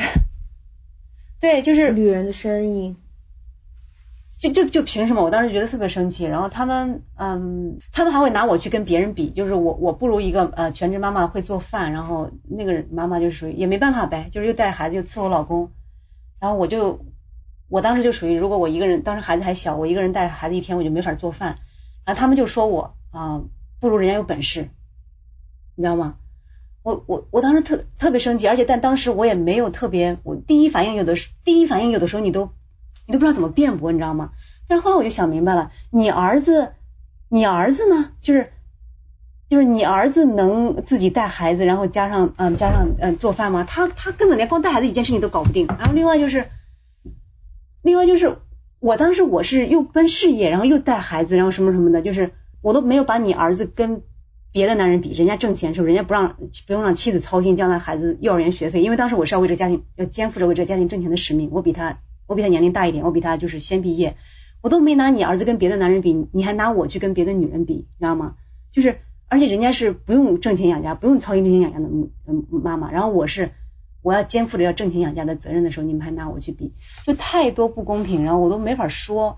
[1.39, 2.97] 对，就是女人的声音。
[4.51, 5.23] 就就就凭什么？
[5.23, 6.25] 我当时觉得特别生气。
[6.25, 15.71] 然后他们，嗯，他们还会拿我去跟别人比，就是我我不如一个呃全职妈妈会做饭，然后那个人妈妈就属于也没办法呗，就是又带孩子又伺候老公。
[16.39, 17.05] 然后我就
[17.69, 21.57] 我当时就属于，如果我一个人，当时孩子还小，我一个人带孩子一天我就没法做饭。
[22.05, 23.43] 然后他们就说我啊
[23.79, 24.69] 不如人家有本事，
[25.75, 26.15] 你知道吗？
[26.83, 32.51] 我我我当时特特别生气，而且但当时我也没有特别，我第一反应有的时第一反应有的时候你都。
[33.05, 34.31] 你都不知道怎么辩驳，你知道吗？
[34.67, 36.73] 但是后来我就想明白了，你儿子，
[37.29, 38.11] 你儿子呢？
[38.21, 38.51] 就是
[39.47, 43.63] 就是你儿子能自己带孩子，然后加上嗯加上嗯做饭吗？
[43.63, 45.67] 他他根本连光带孩子一件事情都搞不定。
[45.67, 46.47] 然后另外就是，
[47.83, 48.37] 另外就是
[48.79, 52.31] 我当时我是又奔事业，然后又带孩子，然后什么什么的，就是
[52.61, 54.01] 我都没有把你儿子跟
[54.51, 61.99] 别的男人比，人家挣钱时候，人家不让不用让妻子操心将来孩子幼儿园学费，因为当时我是要为这个家庭要肩负着为这个家庭挣钱的使命，我比他。
[62.27, 64.15] 我比他年龄大一点，我比他就是先毕业，
[64.61, 68.35] 我都没拿你儿子跟别的男人比，你还拿我去跟别的女人比，你知道吗？
[68.71, 73.51] 就是，而且人家是不用挣钱养家，不用操心挣钱养家的嗯妈妈，然后我是
[74.01, 76.73] 我要肩负着要挣钱养家的责任的时候，你们还拿我去比，
[77.05, 79.37] 就太多不公平，然后我都没法说。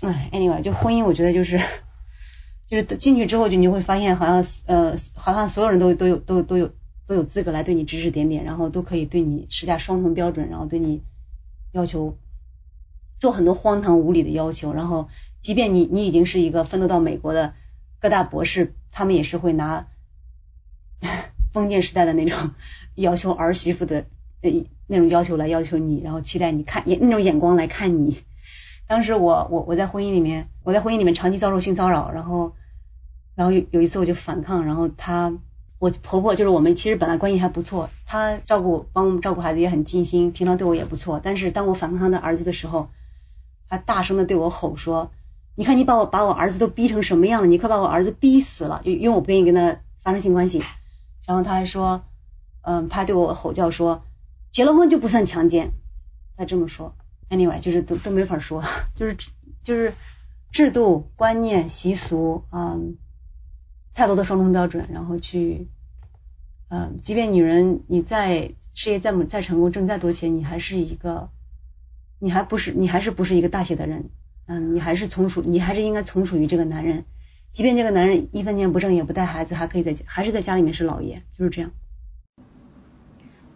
[0.00, 1.60] 哎，anyway，就婚姻，我觉得就是，
[2.68, 6.70] 就是进去之后就你会发现，好像呃，好像所有人都都有都都有
[7.06, 11.02] 都有资格来对你指指点点，然后都可以对你施加双重标准，然后对你。
[11.72, 12.16] 要求
[13.18, 15.08] 做很多荒唐无理的要求，然后
[15.40, 17.54] 即便你你已经是一个奋斗到美国的
[17.98, 19.88] 各大博士，他们也是会拿
[21.52, 22.52] 封建时代的那种
[22.94, 24.06] 要求儿媳妇的
[24.40, 28.22] 那那种要求来要求你，然后期待你看眼那种眼光来看你。
[28.86, 32.54] 当时我我我在婚姻里面，我在婚姻里面长期遭受性骚扰，然后
[33.34, 35.32] 然后有有一次我就反抗，然后他。
[35.82, 41.20] 我婆婆就是我们其实本来关系还不错，她照顾帮我们照顾孩子也很尽心，平常对我也不错。
[41.20, 42.88] 但是当我反抗她的儿子的时候，
[43.68, 45.10] 她大声的对我吼说
[45.56, 47.48] ：“你看你把我把我儿子都逼成什么样了？
[47.48, 50.62] 你快把我儿子逼死了！”就因为我不愿意跟他发生性关系。
[51.26, 52.04] 然后她还说
[52.62, 54.04] ：“嗯，她对我吼叫说，
[54.52, 55.72] 结了婚就不算强奸。”
[56.38, 56.94] 她这么说。
[57.28, 58.62] Anyway，就是都都没法说，
[58.94, 59.16] 就是
[59.64, 59.94] 就是
[60.52, 62.98] 制度观念习俗嗯。
[63.94, 65.68] 太多的双重标准，然后去，
[66.68, 71.28] 嗯，即便女人你在事业再再成功，挣再多钱，你还是一个，
[72.18, 74.10] 你还不是你还是不是一个大写的人，
[74.46, 77.04] 嗯，你还是从属，你还是应该从属于这个男人，
[77.52, 81.70] 即便这个男人一分钱不挣，也不带孩子，还可以在还是在家里面是老爷，就是这样。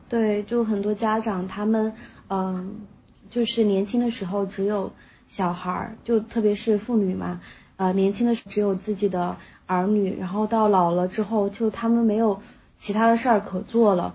[0.09, 1.95] 对，就很多家长他们，
[2.28, 2.87] 嗯，
[3.30, 4.93] 就是年轻的时候只有
[5.26, 7.41] 小孩儿，就特别是妇女嘛。
[7.76, 9.37] 呃，年轻的时候只有自己的
[9.67, 12.41] 儿女，然后到老了之后，就他们没有
[12.79, 14.14] 其他的事儿可做了，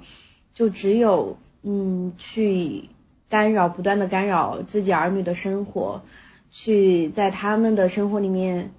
[0.53, 2.89] 就只有嗯去
[3.29, 6.01] 干扰，不断的干扰自己儿女的生活，
[6.49, 8.71] 去在他们的生活里面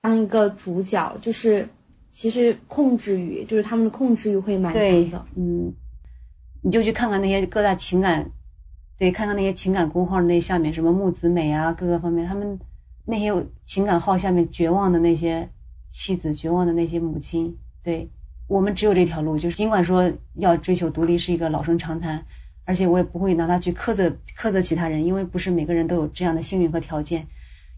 [0.00, 1.68] 当一个主角，就是
[2.12, 5.26] 其实控制欲，就是他们的控制欲会蛮强的。
[5.36, 5.74] 嗯，
[6.62, 8.30] 你就去看看那些各大情感，
[8.98, 12.60] 对，看看那些情感公号那下面什么木子美啊，各个方面他们。
[13.06, 15.50] 那些情感号下面绝望的那些
[15.90, 18.10] 妻子，绝望的那些母亲，对
[18.46, 22.26] 我们只有这条路，就是尽管说要追求独立是一个老生常谈，
[22.64, 27.26] 而且我也不会拿它去苛责苛责其他人，因为不是每个人都有这样的幸运和条件。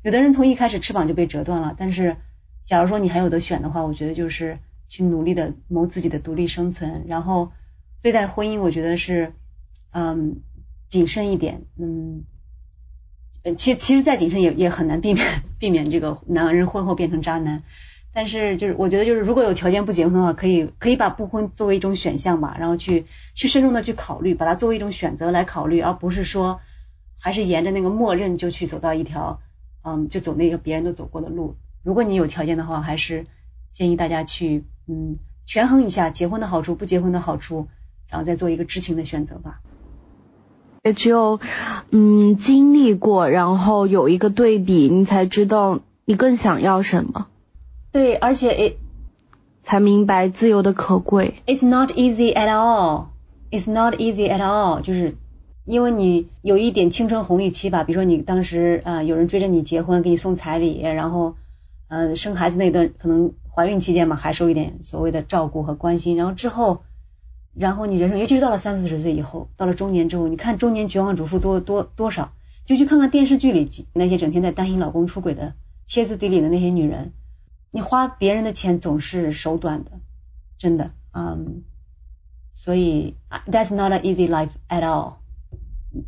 [0.02, 2.16] 有的人从一开始翅膀就被折断了，但是
[2.64, 4.58] 假如说你还有得选的话，我觉得就是
[4.88, 7.52] 去努力的谋自己的独立生存，然后
[8.00, 9.32] 对待婚姻，我觉得是
[9.90, 10.40] 嗯
[10.88, 12.24] 谨慎一点，嗯。
[13.44, 17.64] 呃，其实其实再谨慎也也很难避免避免这个男人婚后变成渣男。
[18.14, 26.60] 但是就是我觉得就是如果有条件不结婚的话，可以可以把不婚作为一种选项吧，然后去去慎重的去考虑，把它作为一种选择来考虑，而不是说
[27.20, 29.40] 还是沿着那个默认就去走到一条
[29.82, 31.56] 嗯就走那个别人都走过的路。
[31.82, 33.26] 如果你有条件的话，还是
[33.72, 37.68] 建议大家去嗯权衡一下结婚的好处不结婚的好处，
[38.10, 39.60] 然后再做一个知情的选择吧。
[40.84, 41.40] 也只有
[41.90, 47.28] 嗯经历过，然后有一个对比，你才知道你更想要什么。
[47.93, 48.76] 对，而且 it
[49.62, 51.34] 才明白自由的可贵。
[51.47, 53.09] It's not easy at all.
[53.51, 54.80] It's not easy at all.
[54.80, 55.16] 就是
[55.66, 61.36] 因为你有一点青春红利期吧，比如说你当时啊、呃有人追着你结婚，给你送彩礼，然后
[61.88, 66.84] 呃生孩子那段可能怀孕期间嘛，还受一点所谓的照顾和关心，然后之后，
[67.55, 72.32] 然后你人生尤其是到了三四十岁以后，到了中年之后，你看中年绝望主妇多多多少，
[72.64, 75.53] 就去看看电视剧里那些整天在担心老公出轨的
[75.84, 77.12] 歇斯底里的那些女人。
[77.74, 79.92] 你花别人的钱总是手短的，
[80.58, 81.64] 真的，嗯，
[82.52, 83.16] 所以
[83.50, 85.14] that's not an easy life at all。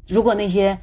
[0.06, 0.78] 如果那些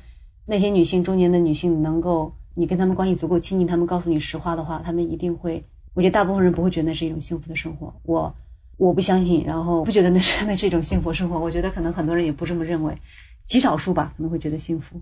[0.46, 7.94] 那些女性中年的女性能够你跟她们关系足够亲近，她们告诉你实话的话，她们一定会，我觉得大部分人不会觉得那是一种幸福的生活。
[8.04, 8.36] 我
[8.78, 11.40] 我不相信，然后不觉得那是那是一种幸福生活。
[11.40, 12.98] 我觉得可能很多人也不这么认为，
[13.46, 15.02] 极少数吧可能会觉得幸福。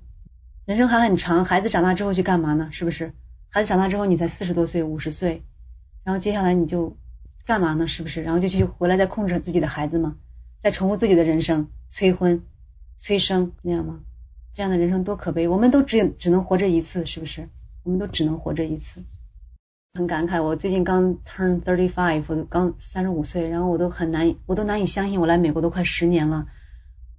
[0.66, 2.68] 人生还很长，孩子长大之后去干嘛呢？
[2.72, 3.14] 是不是？
[3.50, 5.42] 孩子长大之后你才四十多岁、五十岁。
[6.10, 6.98] 然后接下来你就
[7.46, 7.88] 干嘛呢？
[7.88, 8.24] 是不是？
[8.24, 10.16] 然后就去回来再控制自己的孩子吗？
[10.58, 12.42] 再重复自己的人生，催婚、
[12.98, 14.00] 催生，那样吗？
[14.52, 15.48] 这样的人生多可悲！
[15.48, 17.48] 我们都只只能活这一次，是不是？
[17.84, 19.04] 我们都只能活这一次。
[19.94, 26.48] 很感慨，我最近刚 turn thirty five，刚三十五岁，然后我都很难，我都难以相信，我来美国都快十年了，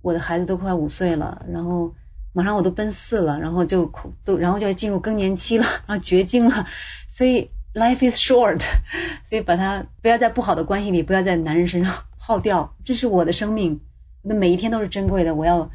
[0.02, 1.94] 我的孩子都快五岁了，然后
[2.32, 3.92] 马上我都奔四了，然后就
[4.24, 6.66] 都然后就要进入更年期了，然后绝经了，
[7.08, 7.50] 所以。
[7.72, 8.62] Life is short，
[9.28, 12.74] 所以把它不要在不好的关系里，不要在男人身上 耗掉。
[12.84, 13.80] 这是我的生命，
[14.22, 15.36] 我的每一天都是珍贵的。
[15.36, 15.70] 我要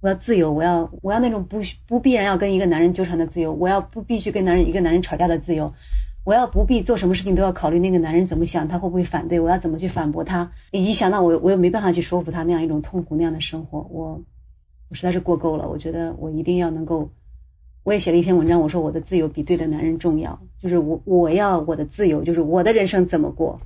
[0.00, 5.72] 我要自由，我要我要那种不不必然要跟一个男人纠缠的自由，我要不必须跟男人一个男人吵架的自由，
[6.24, 14.24] 我要不必做什么事情都要考虑那个男人怎么想，他会不会反对，我要怎么去反驳他，以及想到我我又没办法去说服他那样一种痛苦那样的生活，我
[14.88, 15.68] 我实在是过够了。
[15.68, 17.10] 我觉得我一定要能够。
[17.86, 23.60] 我也写了一篇文章，我说我的自由比对的男人重要，就是我我要我的自由，就是我的人生怎么过，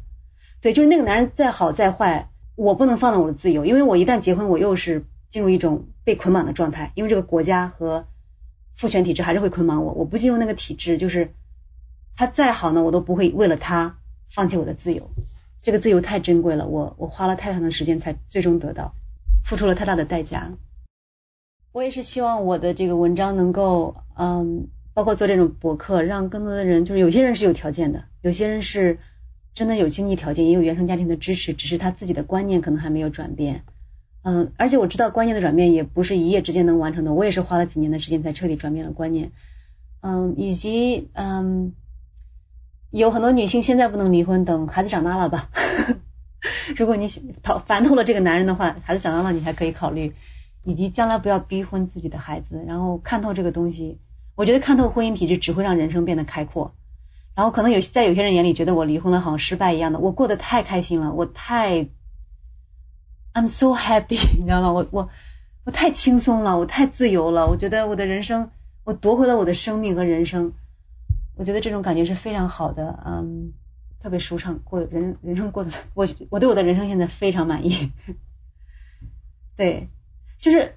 [0.61, 8.05] 对，就是那个男人再好再坏，我不能放了我的自由，因为我一旦结婚，我又是进入一种被捆绑的状态，因为这个国家和
[8.77, 11.33] 父权体制还是会捆绑我，我不进入那个体制，就是
[12.15, 13.97] 他再好呢，我都不会为了他
[14.29, 15.09] 放弃我的自由，
[15.63, 18.93] 这个自由太珍贵了，我我花了太长的时间才最终得到，
[19.47, 20.53] 付出了太大的代价。
[21.73, 28.99] 我也是希望我的这个文章能够，嗯，包括做这种博客，让更多的人，就是有些人是有条件的，有些人是
[29.55, 33.63] 真的有经济条件，也有原生家庭的支持，只是他自己的观念可能还没有转变，
[34.23, 39.31] 嗯，而且我知道观念的转变也不是一夜之间能完成的，我也是花了几年的时间才彻底转变了观念，
[40.01, 41.73] 嗯，以及嗯，
[42.91, 45.51] 有很多女性现在不能离婚，等孩子长大了吧，
[46.77, 47.07] 如果你
[47.45, 50.15] 讨烦透了这个男人的话，孩子长大了你还可以考虑。
[50.63, 53.99] 以及将来不要逼婚自己的孩子，然后看透这个东西。
[54.37, 56.75] 我觉得看透婚姻体制只会让人生变得开阔。
[57.35, 61.89] 然后可能有在有些人眼里觉得我离婚了好像失败一样的，我过得太开心了，我太
[63.33, 64.73] I'm so happy， 你知道吗？
[64.73, 65.09] 我我
[65.65, 67.47] 我太轻松了，我太自由了。
[67.47, 68.51] 我觉得我的人生，
[68.85, 70.53] 我夺回了我的生命和人生。
[71.37, 73.53] 我觉得这种感觉是非常好的，嗯，
[74.03, 77.93] 特别舒畅，过人人生过得我我对我的人生现在非常满意。
[79.57, 79.89] 对。
[80.41, 80.75] 就是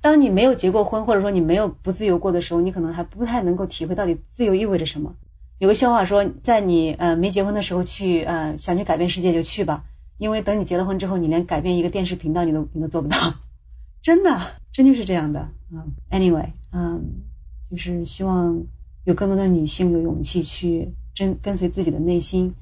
[0.00, 5.16] 当你没有结过婚，或者说你没有不自由过的时候，你可能还不太能够体会到底自由意味着什么。
[5.58, 9.84] 有个笑话说，在你呃没结婚的时候去呃想去改变世界就去吧，
[10.16, 13.34] 因为等你结了婚之后，你连改变一个电视频道你都你都做不到，
[14.00, 17.24] 真的真就是这样的嗯 Anyway，嗯，
[17.70, 18.62] 就是希望
[19.04, 22.54] 有更多的女性有勇气去真跟随自己的内心，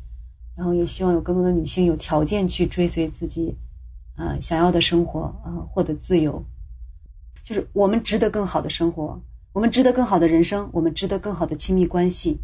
[0.57, 3.55] 然后也希望有更多的女性有条件去追随自己。
[4.19, 6.45] 啊，想要的生活啊，获得自由，
[7.45, 9.23] 就是我们值得更好的生活，
[9.53, 12.41] 我们值得更好的人生，我们值得更好的亲密关系。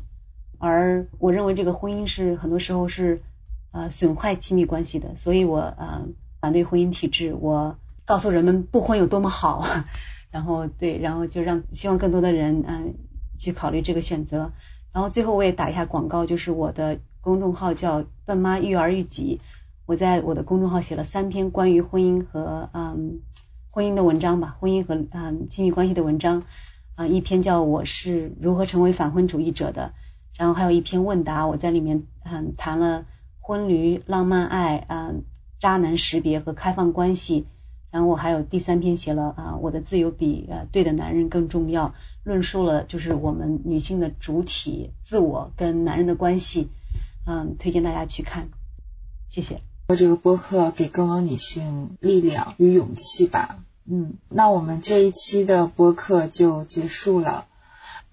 [0.59, 3.23] 而我认为这个婚姻是很多时候是
[3.73, 6.03] 啊损坏亲密关系的，所以我啊
[6.41, 9.67] 反对婚姻体制，我告诉人们不婚有多么好，
[10.31, 12.95] 然后对，然后就让希望更多的人嗯
[13.37, 14.53] 去考虑这个选择。
[14.93, 19.41] 然后最后我也打一下广告，就是我的公众号叫“笨妈育儿育己”。
[19.87, 23.21] 我在我的公众号写了三篇关于婚姻和嗯
[23.71, 26.45] 婚姻的文章吧，婚姻和嗯亲密关系的文章，
[26.95, 29.93] 啊，一篇叫我是如何成为反婚主义者的，
[30.39, 33.05] 然后还有一篇问答，我在里面嗯谈了
[33.41, 35.25] 婚驴、浪漫爱、嗯
[35.59, 37.47] 渣男识别和开放关系，
[37.91, 46.69] 然后我还有第三篇写了啊我的自由比呃对的男人更重要，论述了就是我们女性的主体自我跟男人的关系，
[47.27, 48.49] 嗯，推荐大家去看，
[49.29, 49.63] 谢谢。
[49.89, 53.57] 这个播客给更多女性力量与勇气吧。
[53.87, 57.45] 嗯，那我们这一期的播客就结束了。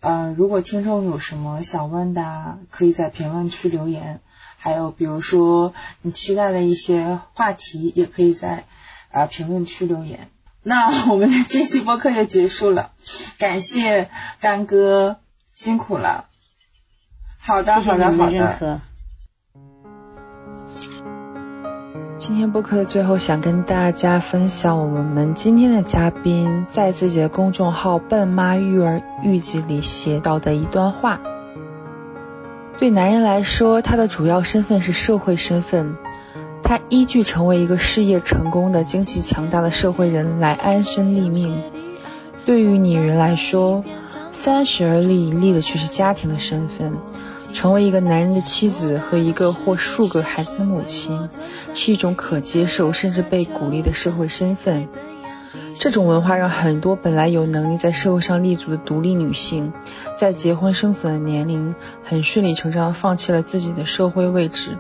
[0.01, 4.19] 呃，如果听众有什么想问的，可以在评论区留言。
[4.57, 8.65] 还有，比如说你期待的一些话题，也可以在
[9.11, 10.29] 呃评论区留言。
[10.63, 12.91] 那我们的这期播客就结束了，
[13.39, 15.19] 感谢干哥
[15.55, 16.25] 辛苦了。
[17.39, 18.81] 好的，好的，好的。
[22.23, 31.19] 今天播客的最后，想跟大家分享我们今天的嘉宾在自己的公众号“笨妈育儿日记”里写到的一段话。
[32.77, 35.95] 对男人来说，他的主要身份是社会身份，
[36.61, 41.59] 他依据成为一个事业成功的、经济强大的社会人来安身立命。
[42.45, 43.83] 对于女人来说，
[44.29, 46.93] 三十而立，立的却是家庭的身份。
[47.51, 51.29] 成为一个男人的妻子和一个或数个孩子的母亲，
[51.73, 54.87] 是一种可接受甚至被鼓励的社会身份。
[55.77, 59.73] 这种文化让很多本来有能力在社会上立足的独立女性，
[60.15, 64.77] 在结婚生子的年龄，很顺理成章放弃了自己的社会位置。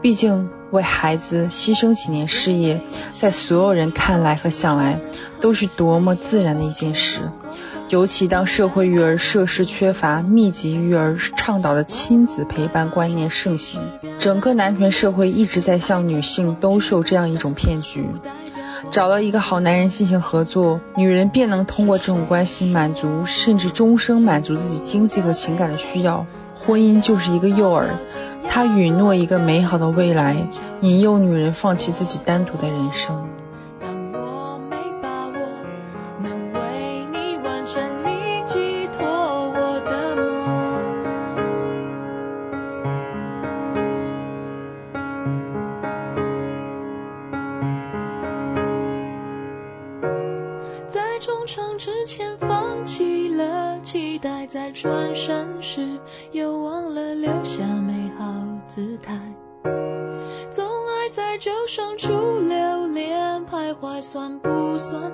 [0.00, 5.00] 毕竟，为孩子牺牲几年事业，在所有人看来和想来，
[5.40, 7.20] 都是多么自然的一件事。
[7.90, 13.80] 尤其当社会育儿设施缺乏、密集育儿倡导的亲子陪伴观念盛行，
[14.20, 18.06] 整个男权社会一直在向女性兜售这样一种骗局：
[18.92, 26.26] 找到一个好男人进行合作，女人便能通过这种关系满足甚至终生满足自己经济和情感的需要。
[26.54, 27.86] 婚姻就是一个诱饵，
[28.48, 30.36] 它允诺一个美好的未来，
[30.80, 33.28] 引诱女人放弃自己单独的人生。
[54.80, 55.98] 转身时，
[56.32, 58.32] 又忘了留下美好
[58.66, 59.20] 姿态。
[60.50, 62.08] 总爱在旧伤处
[62.38, 65.12] 留恋徘徊，算不算